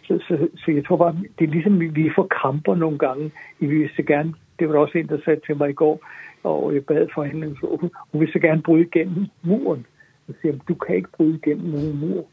Så, 0.03 0.19
så, 0.27 0.47
så 0.57 0.71
jeg 0.71 0.85
tror 0.85 0.97
bare, 0.97 1.15
det 1.39 1.47
er 1.47 1.51
ligesom, 1.51 1.79
vi, 1.79 2.11
får 2.15 2.27
kramper 2.27 2.75
nogle 2.75 2.97
gange. 2.97 3.31
I 3.59 3.65
vil 3.65 3.89
så 3.95 4.03
gerne, 4.03 4.33
det 4.59 4.69
var 4.69 4.77
også 4.77 4.97
en, 4.97 5.07
der 5.07 5.17
sagde 5.25 5.41
til 5.45 5.57
mig 5.57 5.69
i 5.69 5.73
går, 5.73 5.99
og 6.43 6.73
jeg 6.73 6.85
bad 6.85 7.07
for 7.13 7.23
hende, 7.23 7.55
hun, 7.61 7.89
hun 8.11 8.21
vil 8.21 8.31
så 8.31 8.39
gerne 8.39 8.61
bryde 8.61 8.85
igennem 8.85 9.25
muren. 9.43 9.85
Jeg 10.27 10.35
siger, 10.41 10.55
du 10.67 10.75
kan 10.75 10.95
ikke 10.95 11.09
bryde 11.17 11.39
igennem 11.43 11.65
nogen 11.65 11.99
mur. 11.99 12.25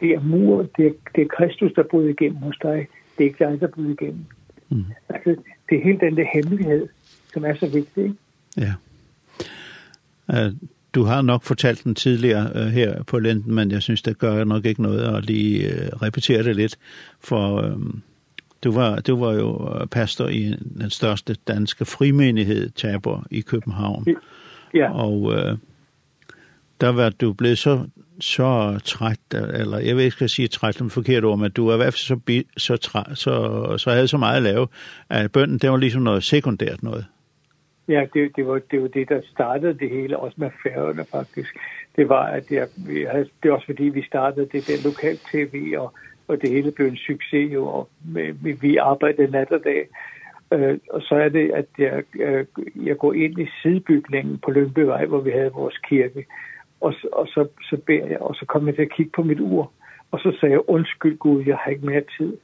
Det 0.00 0.10
er 0.10 0.20
mur, 0.20 0.66
det 0.76 0.86
er, 0.86 0.92
det 1.14 1.22
er 1.22 1.28
Kristus, 1.36 1.72
der 1.72 1.82
bryder 1.82 2.08
igennem 2.08 2.38
hos 2.38 2.58
dig. 2.62 2.88
Det 3.18 3.24
er 3.24 3.28
ikke 3.28 3.44
dig, 3.44 3.60
der 3.60 3.66
bryder 3.66 3.90
igennem. 3.90 4.26
Mm. 4.72 4.84
Altså, 5.08 5.42
det 5.68 5.78
er 5.78 5.82
hele 5.84 5.98
den 6.00 6.16
der 6.16 6.24
hemmelighed, 6.34 6.88
som 7.32 7.44
er 7.44 7.54
så 7.54 7.66
vigtig. 7.66 8.04
Ikke? 8.04 8.16
Ja. 8.56 8.72
Uh, 10.28 10.52
du 10.94 11.02
har 11.04 11.22
nok 11.22 11.42
fortalt 11.42 11.84
den 11.84 11.94
tidligere 11.94 12.50
uh, 12.54 12.72
her 12.72 13.02
på 13.02 13.18
Linden, 13.18 13.54
men 13.54 13.70
jeg 13.70 13.82
synes, 13.82 14.02
det 14.02 14.18
gør 14.18 14.44
nok 14.44 14.66
ikke 14.66 14.82
noget 14.82 15.16
at 15.16 15.26
lige 15.26 15.68
uh, 15.68 16.02
repetere 16.02 16.42
det 16.42 16.56
lidt, 16.56 16.78
for... 17.20 17.60
Um 17.60 18.02
Du 18.64 18.72
var, 18.72 19.00
du 19.00 19.16
var 19.16 19.32
jo 19.32 19.84
pastor 19.90 20.28
i 20.28 20.54
den 20.78 20.90
største 20.90 21.36
danske 21.48 21.84
frimenighed, 21.84 22.70
Tabor, 22.70 23.26
i 23.30 23.40
København. 23.40 24.06
Ja. 24.74 24.92
Og 24.92 25.32
øh, 25.32 25.56
der 26.80 26.88
var 26.88 27.10
du 27.10 27.32
blevet 27.32 27.58
så 27.58 27.86
så 28.22 28.80
træt, 28.84 29.18
eller 29.60 29.78
jeg 29.78 29.96
ved 29.96 30.04
ikke, 30.04 30.10
skal 30.10 30.28
sige 30.28 30.48
træt 30.48 30.74
som 30.74 30.90
forkert 30.90 31.24
ord, 31.24 31.38
men 31.38 31.50
du 31.50 31.68
er 31.68 31.74
i 31.74 31.76
hvert 31.76 31.94
fald 31.94 32.08
så, 32.12 32.16
bi, 32.16 32.46
så, 32.56 32.76
træt, 32.76 33.18
så, 33.18 33.34
så 33.78 33.90
havde 33.90 34.08
så 34.08 34.18
meget 34.18 34.36
at 34.36 34.42
lave, 34.42 34.66
at 35.10 35.32
bønden, 35.32 35.58
det 35.58 35.70
var 35.70 35.76
ligesom 35.76 36.02
noget 36.02 36.24
sekundært 36.24 36.82
noget. 36.82 37.06
Ja, 37.88 38.04
det, 38.14 38.36
det, 38.36 38.46
var, 38.46 38.60
det 38.70 38.82
var 38.82 38.88
det, 38.88 39.08
der 39.08 39.20
startede 39.32 39.78
det 39.78 39.90
hele, 39.90 40.18
også 40.18 40.34
med 40.38 40.50
færgerne 40.62 41.04
faktisk. 41.10 41.56
Det 41.96 42.08
var, 42.08 42.26
at 42.26 42.50
jeg, 42.50 42.68
vi 42.86 43.06
havde, 43.10 43.28
det 43.42 43.50
var 43.50 43.56
også 43.56 43.66
fordi, 43.66 43.84
vi 43.84 44.02
startede 44.02 44.48
det 44.52 44.66
der 44.66 44.84
lokal 44.84 45.16
tv, 45.16 45.74
og, 45.78 45.94
og 46.28 46.42
det 46.42 46.50
hele 46.50 46.72
blev 46.72 46.86
en 46.86 46.96
succes, 46.96 47.52
jo, 47.52 47.66
og 47.66 47.88
vi, 48.42 48.52
vi 48.52 48.76
arbejdede 48.76 49.30
nat 49.30 49.50
og 49.50 49.60
dag. 49.64 49.88
Øh, 50.52 50.78
og 50.90 51.02
så 51.02 51.14
er 51.14 51.28
det, 51.28 51.50
at 51.50 51.66
jeg, 51.78 52.02
jeg 52.76 52.96
går 52.98 53.12
ind 53.12 53.38
i 53.38 53.46
sidebygningen 53.62 54.38
på 54.38 54.50
Lønbevej, 54.50 55.04
hvor 55.06 55.20
vi 55.20 55.30
havde 55.30 55.52
vores 55.52 55.78
kirke, 55.78 56.26
og, 56.82 56.94
og 57.12 57.26
så, 57.26 57.48
så 57.70 57.76
beder 57.86 58.06
jeg, 58.06 58.20
og 58.20 58.34
så 58.34 58.44
kom 58.46 58.66
jeg 58.66 58.74
til 58.74 58.82
at 58.82 58.92
kigge 58.92 59.12
på 59.14 59.22
mit 59.22 59.40
ur, 59.40 59.72
og 60.10 60.18
så 60.20 60.36
sagde 60.40 60.52
jeg, 60.52 60.68
undskyld 60.68 61.18
Gud, 61.18 61.44
jeg 61.46 61.56
har 61.56 61.70
ikke 61.70 61.86
mere 61.86 62.02
tid. 62.18 62.36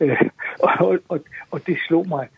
Øh, 0.00 0.20
og, 0.80 0.98
og, 1.08 1.20
og 1.50 1.66
det 1.66 1.78
slog 1.88 2.08
mig. 2.08 2.28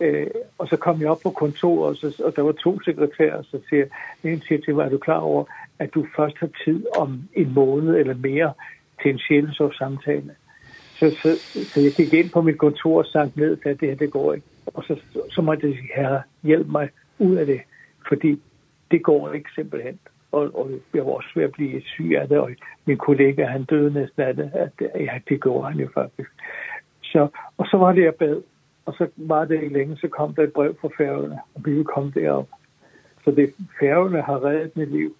Øh, 0.00 0.26
og 0.58 0.68
så 0.68 0.76
kom 0.76 1.00
jeg 1.00 1.08
op 1.08 1.18
på 1.22 1.30
kontoret, 1.30 1.90
og, 1.90 1.96
så, 1.96 2.22
og 2.24 2.36
der 2.36 2.42
var 2.42 2.52
to 2.52 2.80
sekretærer, 2.80 3.36
og 3.36 3.44
så 3.44 3.60
siger 3.68 3.86
en 4.24 4.40
siger 4.40 4.60
til 4.60 4.74
mig, 4.74 4.84
er 4.84 4.88
du 4.88 4.98
klar 4.98 5.18
over, 5.18 5.44
at 5.78 5.94
du 5.94 6.06
først 6.16 6.36
har 6.38 6.50
tid 6.64 6.86
om 6.96 7.22
en 7.32 7.54
måned 7.54 7.96
eller 7.96 8.14
mere 8.14 8.52
til 9.02 9.10
en 9.10 9.18
sjældensårssamtale? 9.18 10.34
Så, 10.98 11.10
så, 11.10 11.28
så 11.72 11.80
jeg 11.80 11.92
gik 11.92 12.12
ind 12.12 12.30
på 12.30 12.42
mit 12.42 12.58
kontor 12.58 12.98
og 12.98 13.06
sank 13.06 13.36
ned, 13.36 13.58
at 13.64 13.80
det 13.80 13.88
her, 13.88 13.96
det 13.96 14.10
går 14.10 14.32
ikke. 14.32 14.46
Og 14.66 14.84
så, 14.84 15.00
så 15.30 15.42
måtte 15.42 15.66
jeg 15.66 15.76
sige, 15.76 15.90
herre, 15.96 16.22
hjælp 16.42 16.66
mig 16.66 16.88
ud 17.18 17.36
af 17.36 17.46
det, 17.46 17.60
fordi 18.08 18.40
det 18.90 19.02
går 19.02 19.32
ikke 19.32 19.50
simpelthen 19.54 19.98
og, 20.34 20.50
og 20.60 20.70
jeg 20.94 21.06
var 21.06 21.12
også 21.12 21.28
ved 21.34 21.44
at 21.44 21.52
blive 21.52 21.82
syg 21.84 22.16
af 22.20 22.28
det, 22.28 22.38
og 22.38 22.50
min 22.84 22.98
kollega, 22.98 23.44
han 23.44 23.64
døde 23.64 23.92
næsten 23.92 24.22
af 24.22 24.36
det, 24.36 24.50
at 24.54 24.72
ja, 25.00 25.18
det 25.28 25.42
gjorde 25.42 25.68
han 25.68 25.80
jo 25.80 25.88
faktisk. 25.94 26.30
Så, 27.02 27.28
og 27.58 27.66
så 27.66 27.76
var 27.76 27.92
det, 27.92 28.02
jeg 28.02 28.14
bad, 28.14 28.42
og 28.86 28.94
så 28.98 29.08
var 29.16 29.44
det 29.44 29.62
ikke 29.62 29.74
længe, 29.74 29.96
så 29.96 30.08
kom 30.08 30.34
der 30.34 30.42
et 30.42 30.52
brev 30.52 30.76
fra 30.80 30.88
færgerne, 30.98 31.38
og 31.54 31.60
vi 31.64 31.82
kom 31.82 32.12
derop. 32.12 32.48
Så 33.24 33.30
det, 33.30 33.54
færgerne 33.80 34.22
har 34.22 34.44
reddet 34.44 34.76
mit 34.76 34.90
liv. 34.92 35.16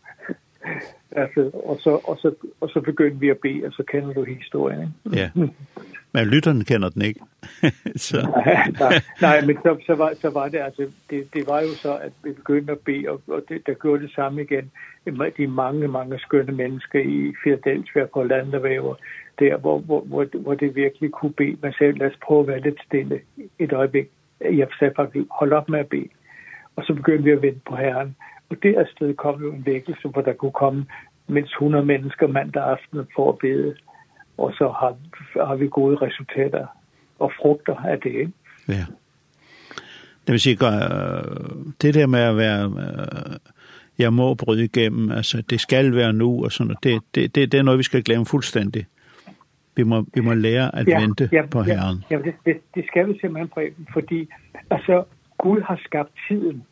altså, 1.22 1.50
og, 1.64 1.76
så, 1.80 1.90
og, 2.04 2.18
så, 2.18 2.34
og 2.60 2.68
så 2.68 2.80
begyndte 2.80 3.20
vi 3.20 3.28
at 3.28 3.38
bede, 3.38 3.66
og 3.66 3.72
så 3.72 3.82
kender 3.82 4.12
du 4.12 4.24
historien. 4.24 4.94
Ikke? 5.06 5.18
Ja. 5.18 5.30
Men 6.14 6.24
lytteren 6.26 6.64
kender 6.64 6.88
den 6.88 7.02
ikke. 7.02 7.20
så. 8.06 8.20
nej, 8.80 9.00
nej, 9.26 9.46
men 9.46 9.56
så, 9.56 9.76
så, 9.86 9.94
var, 9.94 10.12
så 10.20 10.30
var 10.30 10.48
det, 10.48 10.58
altså, 10.58 10.82
det, 11.10 11.34
det 11.34 11.46
var 11.46 11.60
jo 11.60 11.72
så, 11.74 11.96
at 11.96 12.12
vi 12.24 12.32
begyndte 12.32 12.72
at 12.72 12.78
bede, 12.78 13.08
og, 13.08 13.20
og 13.28 13.42
det, 13.48 13.66
der 13.66 13.74
gjorde 13.74 14.02
det 14.02 14.12
samme 14.14 14.42
igen. 14.42 14.70
De 15.36 15.46
mange, 15.46 15.88
mange 15.88 16.18
skønne 16.18 16.52
mennesker 16.52 17.00
i 17.00 17.34
Philadelphia 17.42 18.04
på 18.04 18.22
landevæver, 18.22 18.94
der, 19.38 19.56
hvor, 19.56 19.78
hvor, 19.78 20.00
hvor, 20.00 20.26
hvor 20.38 20.54
det 20.54 20.76
virkelig 20.76 21.10
kunne 21.10 21.32
bede 21.32 21.56
mig 21.62 21.74
selv, 21.78 21.98
lad 21.98 22.06
os 22.10 22.18
prøve 22.26 22.40
at 22.40 22.48
være 22.48 22.60
lidt 22.60 22.80
stille 22.86 23.20
et 23.58 23.72
øjeblik. 23.72 24.06
Jeg 24.40 24.68
sagde 24.78 24.94
faktisk, 24.96 25.26
hold 25.30 25.52
op 25.52 25.68
med 25.68 25.78
at 25.78 25.88
bede. 25.88 26.08
Og 26.76 26.84
så 26.86 26.94
begyndte 26.94 27.24
vi 27.24 27.30
at 27.30 27.42
vente 27.42 27.60
på 27.68 27.76
Herren. 27.76 28.16
Og 28.50 28.56
det 28.62 28.74
afsted 28.74 29.14
kom 29.14 29.42
jo 29.42 29.52
en 29.52 29.66
vækkelse, 29.66 30.08
hvor 30.08 30.22
der 30.22 30.32
kunne 30.32 30.52
komme 30.52 30.86
mindst 31.28 31.52
100 31.52 31.84
mennesker 31.84 32.26
mandag 32.26 32.62
aften 32.62 33.00
for 33.16 33.32
at 33.32 33.38
bede 33.38 33.74
og 34.38 34.52
så 34.52 34.68
har, 34.68 34.96
har 35.46 35.54
vi 35.54 35.68
gode 35.68 35.96
resultater 35.96 36.66
og 37.18 37.32
frugter 37.40 37.76
af 37.76 38.00
det. 38.00 38.10
Ikke? 38.10 38.32
Ja. 38.68 38.84
Det 40.26 40.32
vil 40.32 40.40
sige, 40.40 40.56
det 41.82 41.94
der 41.94 42.06
med 42.06 42.20
at 42.20 42.36
være, 42.36 42.72
jeg 43.98 44.12
må 44.12 44.34
bryde 44.34 44.64
igennem, 44.64 45.10
altså 45.10 45.42
det 45.50 45.60
skal 45.60 45.94
være 45.94 46.12
nu 46.12 46.44
og 46.44 46.52
sådan 46.52 46.76
det, 46.82 47.02
det, 47.14 47.34
det, 47.34 47.52
det 47.52 47.58
er 47.58 47.62
noget, 47.62 47.78
vi 47.78 47.82
skal 47.82 48.04
glemme 48.04 48.26
fuldstændig. 48.26 48.86
Vi 49.76 49.82
må, 49.82 50.06
vi 50.14 50.20
må 50.20 50.34
lære 50.34 50.76
at 50.76 50.88
ja, 50.88 51.00
vente 51.00 51.28
ja, 51.32 51.46
på 51.46 51.62
Herren. 51.62 52.04
Ja, 52.10 52.16
ja 52.16 52.22
det, 52.22 52.34
det, 52.46 52.56
det 52.74 52.86
skal 52.86 53.08
vi 53.08 53.18
simpelthen, 53.20 53.48
Preben, 53.48 53.88
fordi 53.92 54.28
altså, 54.70 55.04
Gud 55.38 55.60
har 55.60 55.80
skabt 55.84 56.10
tiden, 56.28 56.64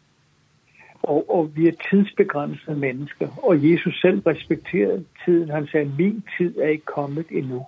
og, 1.03 1.31
og 1.31 1.51
vi 1.57 1.69
er 1.69 1.73
tidsbegrænsede 1.91 2.77
mennesker. 2.77 3.29
Og 3.43 3.71
Jesus 3.71 4.01
selv 4.01 4.23
respekterede 4.27 5.05
tiden. 5.25 5.51
Han 5.51 5.67
sagde, 5.67 5.93
min 5.99 6.25
tid 6.39 6.59
er 6.59 6.69
ikke 6.69 6.85
kommet 6.85 7.27
endnu. 7.31 7.67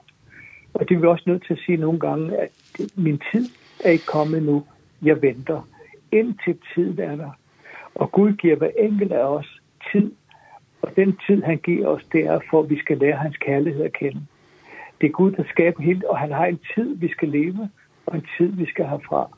Og 0.75 0.89
det 0.89 0.95
er 0.95 0.99
vi 0.99 1.07
også 1.07 1.25
nødt 1.27 1.47
til 1.47 1.53
at 1.53 1.61
sige 1.67 1.77
nogle 1.77 2.01
gange, 2.01 2.37
at 2.37 2.51
min 2.97 3.21
tid 3.33 3.49
er 3.85 3.91
ikke 3.91 4.07
kommet 4.07 4.39
endnu. 4.39 4.65
Jeg 5.03 5.23
venter 5.23 5.63
indtil 6.15 6.59
tiden 6.75 7.01
er 7.01 7.17
der. 7.17 7.31
Og 7.95 8.13
Gud 8.13 8.33
giver 8.33 8.57
hver 8.57 8.71
enkelt 8.79 9.13
af 9.13 9.25
os 9.25 9.61
tid. 9.93 10.13
Og 10.83 10.97
den 10.97 11.19
tid, 11.27 11.43
han 11.43 11.59
giver 11.59 11.89
os, 11.89 12.05
det 12.13 12.27
er 12.27 12.41
for, 12.51 12.63
at 12.63 12.71
vi 12.71 12.79
skal 12.79 12.99
lære 12.99 13.17
hans 13.17 13.37
kærlighed 13.37 13.85
at 13.85 13.93
kende. 13.93 14.27
Det 15.01 15.07
er 15.07 15.11
Gud, 15.11 15.33
der 15.33 15.45
skaber 15.49 15.83
helt, 15.83 16.05
og 16.05 16.19
han 16.19 16.33
har 16.33 16.47
en 16.47 16.61
tid, 16.75 16.97
vi 16.97 17.09
skal 17.09 17.29
leve, 17.29 17.71
og 18.07 18.17
en 18.17 18.27
tid, 18.39 18.53
vi 18.53 18.67
skal 18.67 18.85
have 18.85 19.01
fra. 19.09 19.37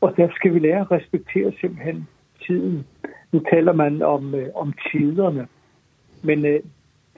Og 0.00 0.16
der 0.16 0.28
skal 0.34 0.54
vi 0.54 0.58
lære 0.58 0.80
at 0.80 0.90
respektere 0.90 1.52
simpelthen 1.60 2.08
tiden. 2.46 2.86
Nu 3.34 3.40
taler 3.50 3.72
man 3.72 4.02
om, 4.02 4.34
øh, 4.34 4.48
om 4.54 4.72
tiderne, 4.90 5.46
men 6.22 6.44
øh, 6.44 6.60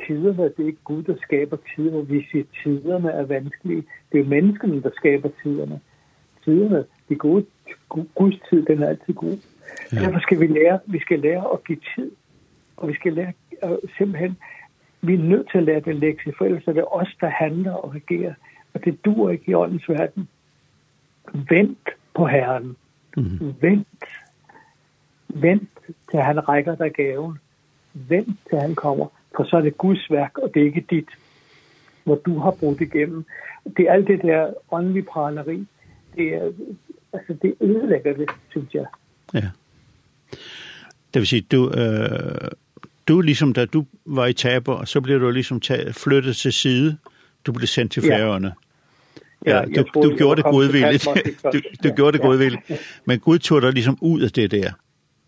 tiderne, 0.07 0.42
det 0.42 0.61
er 0.62 0.66
ikke 0.66 0.85
Gud, 0.85 1.02
der 1.02 1.16
skaber 1.22 1.57
tider. 1.74 2.02
Vi 2.02 2.26
siger, 2.31 2.44
tiderne 2.62 3.11
er 3.11 3.24
vanskelige. 3.24 3.85
Det 4.12 4.18
er 4.18 4.22
jo 4.24 4.29
menneskene, 4.29 4.83
der 4.83 4.90
skaber 4.94 5.29
tiderne. 5.42 5.81
Tiderne, 6.44 6.85
det 7.09 7.18
gode, 7.18 7.46
Guds 8.14 8.35
tid, 8.50 8.64
den 8.64 8.83
er 8.83 8.88
altid 8.88 9.14
god. 9.14 9.38
Ja. 9.92 10.00
Derfor 10.00 10.20
skal 10.20 10.40
vi 10.40 10.46
lære, 10.46 10.79
vi 10.87 10.98
skal 11.00 11.18
lære 11.18 11.44
at 11.52 11.64
give 11.64 11.79
tid, 11.96 12.11
og 12.76 12.88
vi 12.88 12.94
skal 12.94 13.12
lære 13.12 13.33
at, 13.62 13.79
simpelthen, 13.98 14.37
vi 15.02 15.14
er 15.14 15.18
nødt 15.18 15.48
til 15.50 15.59
at 15.59 15.64
lære 15.64 15.81
den 15.81 15.96
lektie, 15.96 16.33
for 16.38 16.44
ellers 16.44 16.66
er 16.66 16.72
det 16.72 16.85
os, 16.90 17.16
der 17.20 17.29
handler 17.29 17.72
og 17.72 17.94
regerer, 17.94 18.35
og 18.74 18.85
det 18.85 19.05
dur 19.05 19.31
ikke 19.31 19.50
i 19.50 19.55
åndens 19.55 19.88
verden. 19.88 20.29
Vent 21.50 21.88
på 22.14 22.26
Herren. 22.26 22.76
Mm 23.16 23.22
-hmm. 23.22 23.55
Vent 23.61 23.88
Vent 25.28 25.68
til 26.10 26.20
han 26.20 26.48
rækker 26.48 26.74
dig 26.74 26.92
gaven. 26.92 27.38
Vent 27.94 28.38
til 28.50 28.58
han 28.58 28.74
kommer, 28.74 29.06
for 29.36 29.44
så 29.44 29.56
er 29.56 29.60
det 29.60 29.78
Guds 29.78 30.10
værk, 30.10 30.38
og 30.38 30.50
det 30.54 30.62
er 30.62 30.66
ikke 30.66 30.86
dit, 30.90 31.08
hvor 32.04 32.14
du 32.14 32.38
har 32.38 32.50
brugt 32.50 32.80
igennem. 32.80 33.24
Det 33.76 33.88
er 33.88 33.92
alt 33.92 34.06
det 34.06 34.22
der 34.22 34.54
åndelige 34.70 35.02
praleri, 35.02 35.66
det 36.16 36.34
er, 36.34 36.52
altså 37.12 37.34
det 37.42 37.54
ødelægger 37.60 38.14
det, 38.14 38.30
synes 38.50 38.74
jeg. 38.74 38.86
Ja. 39.34 39.48
Det 41.14 41.20
vil 41.20 41.26
sige, 41.26 41.42
du, 41.42 41.70
øh, 41.70 42.50
du 43.08 43.20
ligesom, 43.20 43.52
da 43.52 43.64
du 43.64 43.86
var 44.04 44.26
i 44.26 44.32
taber, 44.32 44.84
så 44.84 45.00
blev 45.00 45.20
du 45.20 45.30
ligesom 45.30 45.60
flyttet 45.92 46.36
til 46.36 46.52
side. 46.52 46.98
Du 47.46 47.52
blev 47.52 47.66
sendt 47.66 47.92
til 47.92 48.02
færøerne. 48.02 48.52
Ja. 49.46 49.56
Ja, 49.56 49.64
du, 49.64 49.84
du 50.02 50.16
gjorde 50.16 50.42
det 50.42 50.50
godvilligt. 50.50 51.08
Du, 51.52 51.60
du 51.84 51.94
gjorde 51.94 52.12
det 52.12 52.20
godvilligt. 52.20 52.62
Men 53.04 53.20
Gud 53.20 53.38
tog 53.38 53.62
dig 53.62 53.72
ligesom 53.72 53.98
ud 54.00 54.20
af 54.20 54.30
det 54.30 54.50
der. 54.50 54.72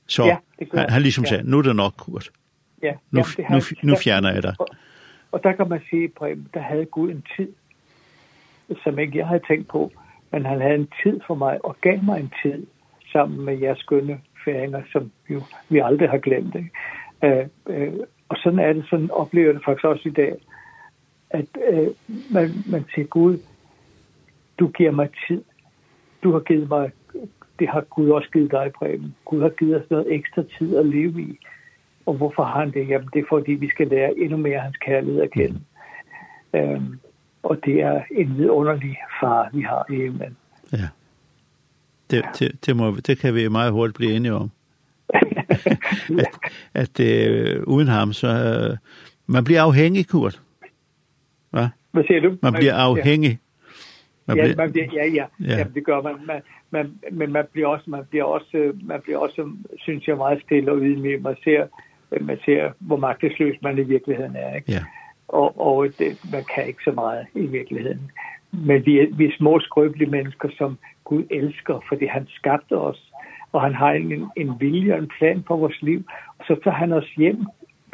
Så 0.09 0.25
ja, 0.25 0.37
han, 0.75 0.90
han 0.90 1.03
ligesom 1.03 1.25
ja. 1.25 1.29
sagde, 1.29 1.51
nu 1.51 1.59
er 1.59 1.62
det 1.62 1.77
nok, 1.77 1.92
Kurt. 1.97 2.31
Ja, 2.83 2.92
nu, 3.11 3.23
nu, 3.51 3.61
nu 3.83 3.97
fjerner 3.97 4.33
jeg 4.33 4.42
dig. 4.42 4.55
Og, 4.59 4.68
og 5.33 5.40
der 5.42 5.53
kan 5.53 5.68
man 5.68 5.81
sige, 5.90 6.09
Preben, 6.09 6.49
der 6.55 6.61
havde 6.61 6.85
Gud 6.85 7.11
en 7.11 7.25
tid, 7.37 7.49
som 8.83 8.99
ikke 8.99 9.18
jeg 9.18 9.27
havde 9.27 9.42
tænkt 9.49 9.68
på, 9.68 9.92
men 10.33 10.47
han 10.47 10.61
havde 10.61 10.75
en 10.75 10.88
tid 11.03 11.21
for 11.27 11.35
mig, 11.35 11.64
og 11.64 11.77
gav 11.81 12.03
mig 12.03 12.21
en 12.21 12.33
tid, 12.42 12.66
sammen 13.12 13.44
med 13.44 13.59
jeres 13.59 13.79
skønne 13.79 14.21
færinger, 14.44 14.83
som 14.92 15.11
jo, 15.31 15.42
vi 15.68 15.79
aldrig 15.79 16.11
har 16.11 16.18
glemt. 16.18 16.55
Ikke? 16.55 16.71
Øh, 17.25 17.47
øh, 17.66 17.92
og 18.29 18.37
sådan 18.37 18.59
er 18.59 18.73
det, 18.73 18.85
sådan 18.90 19.11
oplever 19.11 19.53
det 19.53 19.62
faktisk 19.64 19.85
også 19.85 20.09
i 20.09 20.12
dag, 20.12 20.35
at 21.31 21.47
øh, 21.73 21.88
man, 22.31 22.51
man 22.66 22.85
siger, 22.94 23.07
Gud, 23.07 23.38
du 24.59 24.68
giver 24.68 24.90
mig 24.90 25.09
tid. 25.29 25.44
Du 26.23 26.33
har 26.33 26.40
givet 26.40 26.68
mig 26.68 26.90
det 27.59 27.68
har 27.68 27.81
Gud 27.81 28.11
også 28.11 28.29
givet 28.33 28.51
dig, 28.51 28.73
Preben. 28.79 29.14
Gud 29.25 29.42
har 29.42 29.49
givet 29.49 29.83
os 29.83 29.90
noget 29.90 30.14
ekstra 30.14 30.42
tid 30.59 30.77
at 30.77 30.87
leve 30.87 31.23
i. 31.23 31.38
Og 32.07 32.14
hvorfor 32.14 32.44
har 32.44 32.61
han 32.61 32.71
det? 32.71 32.88
Jamen, 32.88 33.09
det 33.14 33.21
er 33.21 33.25
fordi, 33.29 33.53
vi 33.53 33.68
skal 33.68 33.87
lære 33.87 34.18
endnu 34.18 34.37
mere 34.37 34.59
hans 34.59 34.77
kærlighed 34.77 35.23
at 35.23 35.31
kende. 35.31 35.61
Mm. 36.53 36.59
Øhm, 36.59 36.99
og 37.42 37.59
det 37.64 37.81
er 37.81 38.03
en 38.11 38.38
vidunderlig 38.38 38.99
far, 39.21 39.51
vi 39.53 39.62
har 39.62 39.87
i 39.90 39.94
himlen. 39.94 40.37
Ja. 40.73 40.88
Det, 42.11 42.25
det, 42.38 42.66
det, 42.66 42.77
må, 42.77 42.97
det 43.07 43.18
kan 43.18 43.35
vi 43.35 43.49
meget 43.49 43.73
hurtigt 43.73 43.97
blive 43.97 44.16
enige 44.16 44.33
om. 44.33 44.51
at, 46.25 46.38
at 46.75 47.01
øh, 47.01 47.62
uden 47.66 47.88
ham, 47.88 48.12
så... 48.12 48.29
Øh, 48.29 48.77
man 49.27 49.44
bliver 49.44 49.62
afhængig, 49.62 50.09
Kurt. 50.09 50.40
Hva? 51.51 51.68
Hvad 51.92 52.05
siger 52.05 52.21
du? 52.21 52.37
Man 52.42 52.53
bliver 52.53 52.75
afhængig 52.75 53.38
ja, 54.36 54.54
man 54.56 54.72
bliver, 54.72 54.86
ja, 54.92 55.06
ja, 55.06 55.24
ja. 55.40 55.56
Jamen, 55.58 55.74
det 55.74 55.84
gør 55.84 56.02
man. 56.02 56.14
man, 56.26 56.42
man 56.70 56.92
men 57.12 57.32
man 57.32 57.44
bliver 57.52 57.68
også, 57.68 57.90
man 57.90 58.04
bliver 58.10 58.24
også, 58.24 58.72
man 58.82 59.00
bliver 59.00 59.18
også, 59.18 59.50
synes 59.78 60.08
jeg, 60.08 60.16
meget 60.16 60.42
stille 60.42 60.72
og 60.72 60.78
ydmyg. 60.78 61.22
Man 61.22 61.36
ser, 61.44 61.66
man 62.20 62.38
ser, 62.44 62.70
hvor 62.78 62.96
magtesløs 62.96 63.56
man 63.62 63.78
i 63.78 63.82
virkeligheden 63.82 64.36
er. 64.36 64.54
Ikke? 64.54 64.72
Ja. 64.72 64.80
Og, 65.28 65.60
og 65.60 65.86
det, 65.98 66.18
man 66.32 66.44
kan 66.54 66.66
ikke 66.66 66.84
så 66.84 66.92
meget 66.92 67.26
i 67.34 67.46
virkeligheden. 67.46 68.10
Men 68.52 68.86
vi 68.86 69.00
er, 69.00 69.06
vi 69.16 69.24
er 69.26 69.32
små 69.36 69.60
skrøbelige 69.60 70.10
mennesker, 70.10 70.48
som 70.58 70.78
Gud 71.04 71.24
elsker, 71.30 71.80
fordi 71.88 72.06
han 72.06 72.26
skabte 72.28 72.76
os, 72.76 73.12
og 73.52 73.62
han 73.62 73.74
har 73.74 73.92
en, 73.92 74.30
en 74.36 74.52
vilje 74.60 74.92
og 74.92 74.98
en 74.98 75.10
plan 75.18 75.44
for 75.46 75.56
vores 75.56 75.82
liv. 75.82 76.04
Og 76.38 76.44
så 76.46 76.56
tager 76.64 76.76
han 76.76 76.92
os 76.92 77.10
hjem 77.16 77.46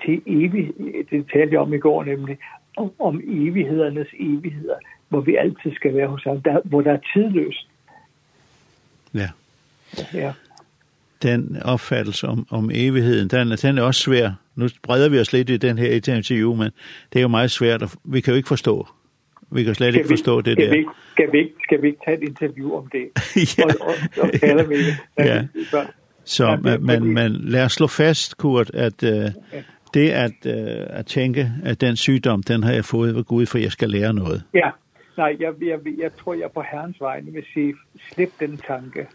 til 0.05 0.23
evig, 0.27 0.73
det 1.11 1.27
talte 1.33 1.53
jeg 1.53 1.61
om 1.61 1.75
i 1.75 1.79
går 1.79 2.05
nemlig, 2.05 2.39
om, 2.77 2.91
om 2.99 3.21
evighedernes 3.25 4.09
evigheder 4.21 4.75
hvor 5.09 5.21
vi 5.21 5.37
altid 5.37 5.75
skal 5.75 5.95
være 5.95 6.07
hos 6.07 6.25
ham, 6.25 6.43
der, 6.43 6.61
hvor 6.65 6.81
der 6.81 6.93
er 6.93 6.99
tidløst. 7.15 7.69
Ja. 9.15 9.29
Ja. 10.15 10.33
Den 11.23 11.57
opfattelse 11.65 12.29
om, 12.29 12.47
om 12.51 12.71
evigheden, 12.75 13.29
den, 13.29 13.51
den 13.51 13.79
er 13.79 13.83
også 13.83 14.01
svær. 14.01 14.31
Nu 14.57 14.69
breder 14.83 15.09
vi 15.09 15.19
os 15.19 15.33
lidt 15.33 15.51
i 15.51 15.57
den 15.57 15.79
her 15.79 15.91
interview, 15.91 16.55
men 16.55 16.71
det 17.13 17.19
er 17.19 17.23
jo 17.23 17.29
meget 17.29 17.51
svært, 17.51 17.83
og 17.83 17.91
vi 18.05 18.21
kan 18.21 18.33
jo 18.33 18.37
ikke 18.37 18.49
forstå. 18.49 18.89
Vi 19.51 19.65
kan 19.65 19.75
slet 19.75 19.95
ikke 19.95 20.09
forstå 20.09 20.41
det 20.41 20.57
der. 20.57 20.71
Vi, 20.71 20.87
skal, 21.13 21.33
vi, 21.33 21.53
skal 21.63 21.83
vi 21.83 21.87
ikke 21.87 21.99
tage 22.05 22.23
et 22.23 22.29
interview 22.29 22.77
om 22.77 22.89
det? 22.93 23.09
ja. 23.59 23.65
Og, 23.65 23.71
og, 23.81 23.95
og 24.23 24.41
tale 24.41 24.67
med 24.67 24.79
det. 24.79 24.97
Ja. 25.19 25.45
Så, 26.25 26.47
ja, 26.47 26.57
men, 26.57 26.87
men, 26.87 27.15
men 27.15 27.33
lad 27.33 27.65
os 27.65 27.73
slå 27.73 27.87
fast, 27.87 28.37
Kurt, 28.37 28.71
at 28.75 29.03
uh, 29.03 29.09
ja. 29.09 29.31
det 29.95 30.11
at, 30.11 30.33
uh, 30.47 30.99
at 30.99 31.07
tænke, 31.07 31.51
at 31.65 31.81
den 31.81 31.97
sygdom, 31.97 32.43
den 32.43 32.63
har 32.63 32.73
jeg 32.73 32.85
fået 32.85 33.15
ved 33.15 33.25
Gud, 33.25 33.47
for 33.47 33.59
jeg 33.59 33.73
skal 33.73 33.91
lære 33.91 34.15
noget. 34.15 34.43
Ja, 34.55 34.71
Nej, 35.17 35.37
jeg, 35.41 35.55
jeg, 35.61 35.81
jeg 35.99 36.13
tror, 36.13 36.35
jeg 36.35 36.51
på 36.53 36.63
herrens 36.63 37.01
vegne 37.01 37.33
vil 37.33 37.45
sige, 37.55 37.75
slip 37.99 38.31
den 38.41 38.57
tanke. 38.57 39.07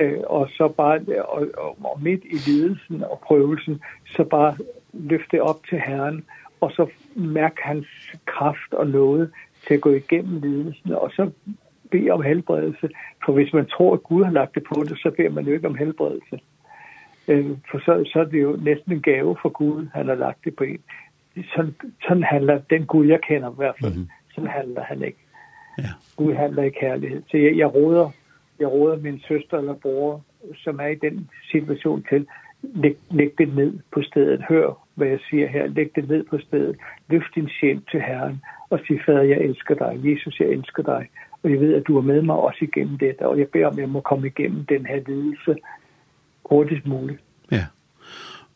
Øh, 0.00 0.20
og 0.26 0.48
så 0.48 0.68
bare, 0.68 1.00
og, 1.28 1.46
og, 1.58 1.76
og 1.84 2.02
midt 2.02 2.24
i 2.24 2.36
lidelsen 2.46 3.02
og 3.04 3.20
prøvelsen, 3.22 3.80
så 4.06 4.24
bare 4.24 4.56
løfte 4.92 5.42
op 5.42 5.66
til 5.68 5.80
herren, 5.80 6.24
og 6.60 6.70
så 6.70 6.86
mærk 7.14 7.58
hans 7.58 7.86
kraft 8.26 8.72
og 8.72 8.86
noget 8.86 9.30
til 9.66 9.74
at 9.74 9.80
gå 9.80 9.90
igennem 9.90 10.40
lidelsen, 10.40 10.92
og 10.92 11.10
så 11.10 11.30
bede 11.90 12.10
om 12.10 12.22
helbredelse. 12.22 12.88
For 13.24 13.32
hvis 13.32 13.52
man 13.52 13.66
tror, 13.66 13.94
at 13.94 14.02
Gud 14.02 14.24
har 14.24 14.32
lagt 14.32 14.54
det 14.54 14.64
på 14.74 14.82
det, 14.82 14.98
så 14.98 15.10
beder 15.16 15.30
man 15.30 15.46
jo 15.46 15.52
ikke 15.52 15.68
om 15.68 15.74
helbredelse. 15.74 16.40
Øh, 17.28 17.50
for 17.70 17.78
så, 17.78 18.10
så 18.12 18.20
er 18.20 18.24
det 18.24 18.42
jo 18.42 18.58
næsten 18.62 18.92
en 18.92 19.02
gave 19.02 19.36
for 19.42 19.48
Gud, 19.48 19.86
han 19.94 20.08
har 20.08 20.14
lagt 20.14 20.44
det 20.44 20.56
på 20.56 20.64
en. 20.64 20.80
Sådan, 21.54 21.74
sådan 22.02 22.22
handler 22.22 22.60
den 22.70 22.86
Gud, 22.86 23.06
jeg 23.06 23.20
kender 23.20 23.50
i 23.50 23.54
hvert 23.56 23.74
fald. 23.80 23.94
Mm 23.94 24.02
-hmm 24.02 24.19
som 24.34 24.46
handler 24.46 24.82
han 24.82 25.02
ikke. 25.02 25.18
Ja. 25.78 25.90
Gud 26.16 26.34
handler 26.34 26.62
i 26.62 26.70
kærlighed. 26.70 27.22
Så 27.30 27.36
jeg, 27.36 27.56
jeg 27.56 27.74
råder, 27.74 28.10
jeg 28.60 28.68
råder 28.68 28.96
min 28.96 29.20
søster 29.28 29.58
eller 29.58 29.74
bror, 29.74 30.22
som 30.64 30.80
er 30.80 30.86
i 30.86 30.94
den 30.94 31.30
situation 31.50 32.04
til, 32.10 32.26
læg, 32.62 32.96
læg 33.10 33.32
det 33.38 33.54
ned 33.54 33.78
på 33.92 34.02
stedet. 34.02 34.44
Hør, 34.48 34.86
hvad 34.94 35.08
jeg 35.08 35.18
siger 35.30 35.48
her. 35.48 35.66
Læg 35.66 35.90
det 35.94 36.08
ned 36.08 36.24
på 36.24 36.38
stedet. 36.38 36.76
Løft 37.08 37.34
din 37.34 37.48
sjæl 37.48 37.82
til 37.90 38.00
Herren 38.00 38.42
og 38.70 38.80
sig, 38.86 39.00
Fader, 39.06 39.22
jeg 39.22 39.38
elsker 39.38 39.74
dig. 39.74 40.00
Jesus, 40.04 40.40
jeg 40.40 40.48
elsker 40.48 40.82
dig. 40.82 41.08
Og 41.42 41.50
jeg 41.50 41.60
ved, 41.60 41.74
at 41.74 41.86
du 41.86 41.98
er 41.98 42.02
med 42.02 42.22
mig 42.22 42.36
også 42.36 42.58
igennem 42.60 42.98
dette. 42.98 43.26
Og 43.26 43.38
jeg 43.38 43.48
beder 43.48 43.66
om, 43.66 43.72
at 43.72 43.78
jeg 43.78 43.88
må 43.88 44.00
komme 44.00 44.26
igennem 44.26 44.64
den 44.64 44.86
her 44.86 45.00
lidelse 45.06 45.56
hurtigst 46.44 46.86
muligt. 46.86 47.20
Ja. 47.50 47.66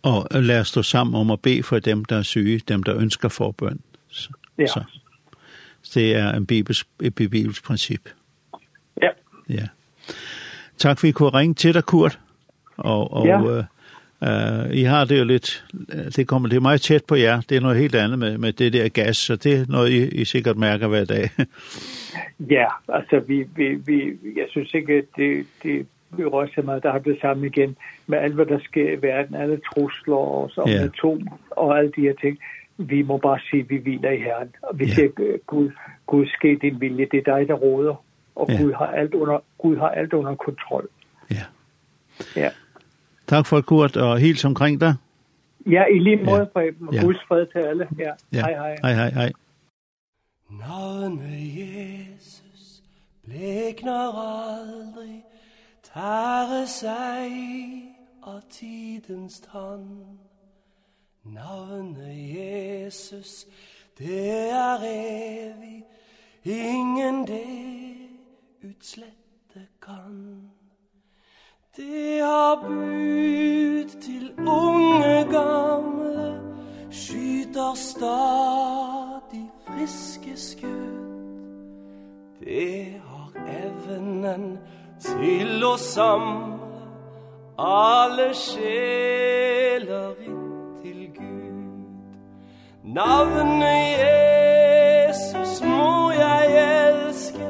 Og 0.03 0.43
lad 0.43 0.61
os 0.61 0.69
stå 0.69 0.83
sammen 0.83 1.21
om 1.21 1.31
at 1.31 1.41
bede 1.43 1.63
for 1.63 1.79
dem, 1.79 2.05
der 2.05 2.17
er 2.17 2.23
syge, 2.23 2.59
dem, 2.69 2.83
der 2.83 3.01
ønsker 3.01 3.29
forbøn. 3.29 3.81
Så. 4.09 4.31
Ja. 4.59 4.67
Så 4.67 4.85
det 5.95 6.17
er 6.17 6.33
en 6.33 6.47
bibels 6.47 6.87
et 7.03 7.15
bibels 7.15 7.63
princip. 7.63 8.09
Ja. 9.03 9.09
Ja. 9.49 9.67
Tak 10.79 10.99
for, 10.99 11.07
at 11.07 11.09
I 11.09 11.13
kunne 11.13 11.31
ringe 11.31 11.55
til 11.55 11.75
dig, 11.75 11.85
Kurt. 11.85 12.19
Og, 12.77 13.13
og 13.13 13.27
ja. 13.27 13.57
øh, 13.59 13.65
Uh, 14.23 14.71
I 14.75 14.83
har 14.83 15.05
det 15.05 15.19
jo 15.19 15.25
lidt, 15.25 15.65
det 16.17 16.29
kommer 16.29 16.49
det 16.49 16.63
meget 16.63 16.81
tæt 16.81 17.05
på 17.05 17.15
jer. 17.15 17.41
Det 17.41 17.57
er 17.57 17.61
noget 17.61 17.77
helt 17.77 17.95
andet 17.95 18.19
med, 18.19 18.39
med 18.39 18.53
det 18.53 18.73
der 18.73 18.89
gas, 18.89 19.17
så 19.17 19.37
det 19.37 19.53
er 19.53 19.65
noget, 19.69 19.91
I, 19.91 20.21
I 20.21 20.25
sikkert 20.25 20.57
mærker 20.57 20.89
hver 20.89 21.05
dag. 21.05 21.31
ja, 22.57 22.67
altså 22.89 23.19
vi, 23.19 23.47
vi, 23.57 23.75
vi, 23.75 24.17
jeg 24.37 24.47
synes 24.49 24.75
ikke, 24.75 24.93
at 24.93 25.05
det, 25.17 25.47
det 25.63 25.87
rører 26.19 26.49
sig 26.55 26.65
meget, 26.65 26.83
der 26.83 26.93
har 26.93 26.99
det 26.99 27.19
sammen 27.21 27.47
igen 27.47 27.77
med 28.07 28.19
alt, 28.19 28.35
hvad 28.35 28.47
der 28.47 28.59
sker 28.59 28.93
i 28.93 29.03
verden, 29.03 29.35
alle 29.35 29.61
trusler 29.75 30.17
og 30.17 30.51
så, 30.51 30.65
ja. 30.67 30.85
atom 30.85 31.29
og 31.51 31.79
alle 31.79 31.93
de 31.97 32.01
her 32.01 32.15
ting 32.21 32.39
vi 32.77 33.03
må 33.03 33.19
bare 33.19 33.41
sige, 33.51 33.63
at 33.63 33.71
vi 33.71 33.77
hviler 33.77 34.11
i 34.11 34.19
Herren. 34.19 34.55
Og 34.63 34.79
vi 34.79 34.85
ja. 34.85 34.95
siger, 34.95 35.39
Gud, 35.47 35.71
Gud, 36.07 36.27
ske 36.27 36.59
din 36.63 36.81
vilje, 36.81 37.07
det 37.11 37.29
er 37.29 37.37
dig, 37.37 37.49
der 37.49 37.55
råder. 37.55 38.05
Og 38.35 38.47
ja. 38.49 38.63
Gud, 38.63 38.73
har 38.73 38.87
alt 38.87 39.15
under, 39.15 39.39
Gud 39.59 39.77
har 39.77 39.89
alt 39.89 40.13
under 40.13 40.35
kontrol. 40.35 40.89
Ja. 41.31 41.45
Ja. 42.37 42.51
Tak 43.27 43.47
for 43.47 43.61
Kurt, 43.61 43.97
og 43.97 44.19
helt 44.19 44.45
omkring 44.45 44.81
dig. 44.81 44.95
Ja, 45.67 45.85
i 45.95 45.99
lige 45.99 46.25
måde, 46.25 46.39
ja. 46.39 46.45
Preben. 46.45 46.89
Og 46.89 46.95
ja. 46.95 47.03
Guds 47.03 47.19
fred 47.29 47.47
til 47.47 47.59
alle. 47.59 47.89
Ja. 47.99 48.13
ja. 48.33 48.41
Hej, 48.41 48.53
hej. 48.53 48.77
Hej, 48.83 48.93
hej, 48.93 49.11
hej. 49.11 49.33
Navne 50.51 51.33
Jesus 51.59 52.83
blækner 53.25 54.03
aldrig, 54.59 55.23
tager 55.95 56.67
sig 56.67 57.31
og 58.23 58.43
tidens 58.51 59.41
tånd. 59.41 60.34
Navne 61.25 62.35
Jesus, 62.35 63.47
det 63.99 64.51
er 64.51 64.79
evig, 64.83 65.85
ingen 66.45 67.27
det 67.27 68.09
utslette 68.63 69.67
kan. 69.83 70.51
Det 71.77 72.21
har 72.21 72.61
bud 72.69 74.01
til 74.01 74.33
unge 74.39 75.27
gamle, 75.31 76.41
skyter 76.91 77.75
stadig 77.75 79.51
friske 79.67 80.37
skudd. 80.37 81.01
Det 82.41 83.01
har 83.05 83.31
evnen 83.49 84.59
til 85.01 85.65
å 85.65 85.77
samle 85.81 86.85
alle 87.59 88.35
sjeler 88.35 90.21
inn 90.21 90.54
Navne 92.95 93.75
Jesus 93.99 95.63
må 95.63 96.11
jeg 96.11 96.45
elske. 96.63 97.49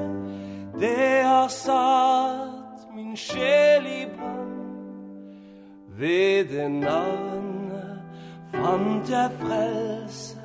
Det 0.80 1.22
har 1.24 1.48
satt 1.48 2.86
min 2.96 3.16
sjel 3.16 3.84
i 3.86 4.06
brann 4.14 4.54
Ved 5.98 6.48
det 6.48 6.70
navnet 6.70 8.00
fant 8.54 9.10
jeg 9.10 9.36
frelse. 9.42 10.40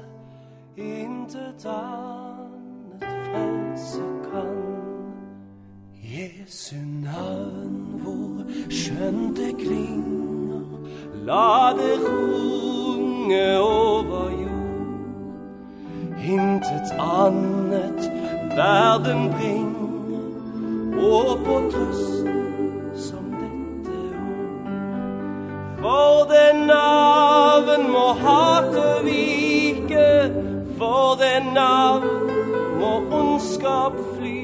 Intet 0.76 1.64
annet 1.66 3.08
frelse 3.30 4.04
kan. 4.28 4.60
Jesu 6.04 6.76
navn 7.06 8.04
hvor 8.04 8.44
skjønt 8.68 9.38
det 9.38 9.56
klinger 9.64 10.68
La 11.24 11.72
det 11.78 11.96
runge 12.04 13.60
over 13.60 14.30
jord 14.30 14.49
intet 16.34 16.90
annet 17.00 18.02
verden 18.56 19.30
bring. 19.34 19.76
Og 21.00 21.40
på 21.46 21.56
trøst 21.72 23.08
som 23.08 23.26
dette 23.42 23.98
ord. 24.20 24.70
For 25.82 26.28
den 26.34 26.68
navn 26.68 27.88
må 27.92 28.08
hate 28.24 28.88
vike. 29.08 30.10
For 30.78 31.18
den 31.24 31.54
navn 31.54 32.08
må 32.80 32.94
ondskap 33.22 33.96
fly. 34.18 34.44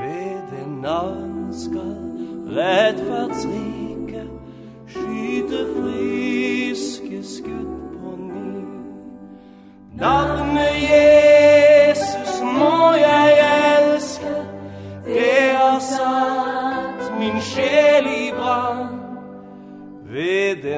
Ved 0.00 0.38
den 0.52 0.80
navn 0.82 1.48
skal 1.52 1.96
rettferdsrike 2.56 3.80
Skyte 4.90 5.66
friske 5.74 7.24
skudd 7.24 7.74
på 7.94 8.16
ny. 8.18 8.64
Navn 10.00 10.39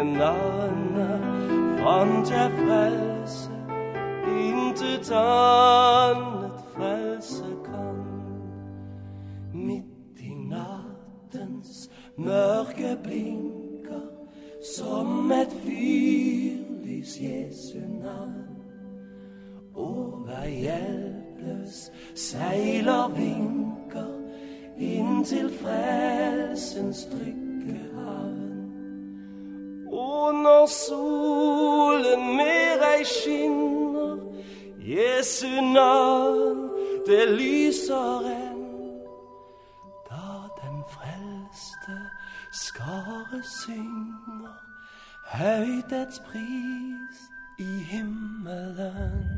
ingen 0.02 0.20
annan 0.20 1.22
Fant 1.78 2.30
jeg 2.30 2.50
frelse 2.58 3.50
Intet 4.26 5.10
annet 5.10 6.58
frelse 6.74 7.44
kan. 7.64 7.98
Mitt 9.54 10.20
i 10.20 10.34
nattens 10.34 11.90
mørke 12.16 12.96
blinker 13.02 14.06
Som 14.76 15.32
et 15.32 15.52
fyrlys 15.64 17.18
Jesu 17.20 17.78
navn 18.02 18.62
Over 19.74 20.46
hjelpløs 20.46 21.90
seiler 22.14 23.08
vinker 23.08 24.10
in 24.78 25.24
til 25.24 25.50
frelsens 25.62 27.04
trygge 27.10 27.78
havn 27.94 28.31
en 30.62 30.68
sol 30.68 32.18
mer 32.18 33.04
skinner. 33.04 34.16
Jesu 34.78 35.60
navn 35.60 36.70
det 37.06 37.28
lyser 37.28 38.26
enn. 38.30 38.62
Da 40.10 40.28
den 40.62 40.78
frelste 40.94 41.96
skare 42.52 43.42
synger 43.42 44.58
Høydets 45.32 46.20
pris 46.28 47.18
i 47.58 47.72
himmelen. 47.90 49.28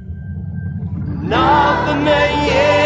Navnet 1.22 2.30
Jesu 2.48 2.83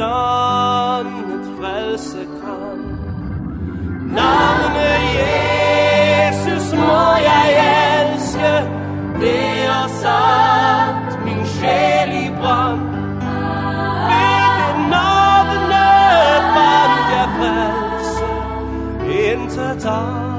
sonnet 0.00 1.44
frelse 1.58 2.22
kan 2.40 2.78
Navnet 4.16 5.02
Jesus 5.20 6.72
må 6.78 7.02
jeg 7.28 7.48
elske 7.64 8.52
Det 9.20 9.66
har 9.72 9.88
satt 10.02 11.24
min 11.24 11.44
sjel 11.46 12.14
i 12.22 12.30
brand. 12.40 12.80
Ved 14.08 14.56
det 14.62 14.88
navnet 14.94 16.48
fant 16.56 17.12
jeg 17.14 17.28
frelse 17.36 18.32
Intet 19.20 19.86
annet. 19.86 20.29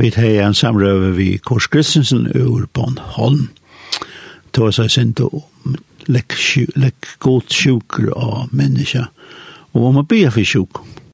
Vi 0.00 0.08
tar 0.10 0.46
en 0.46 0.54
samrøve 0.54 1.10
vi 1.16 1.36
Kors 1.44 1.66
Kristensen 1.66 2.30
ur 2.34 2.66
Bonholm. 2.72 3.50
Det 4.54 4.62
var 4.62 4.70
så 4.72 4.86
sint 4.88 5.20
om 5.20 5.74
lekk 6.08 7.10
god 7.20 7.52
sjuker 7.52 8.08
av 8.16 8.48
mennesker. 8.48 9.10
Og 9.74 9.84
om 9.90 9.98
man 10.00 10.06
ber 10.08 10.32
for 10.32 10.46
sjuk. 10.48 10.80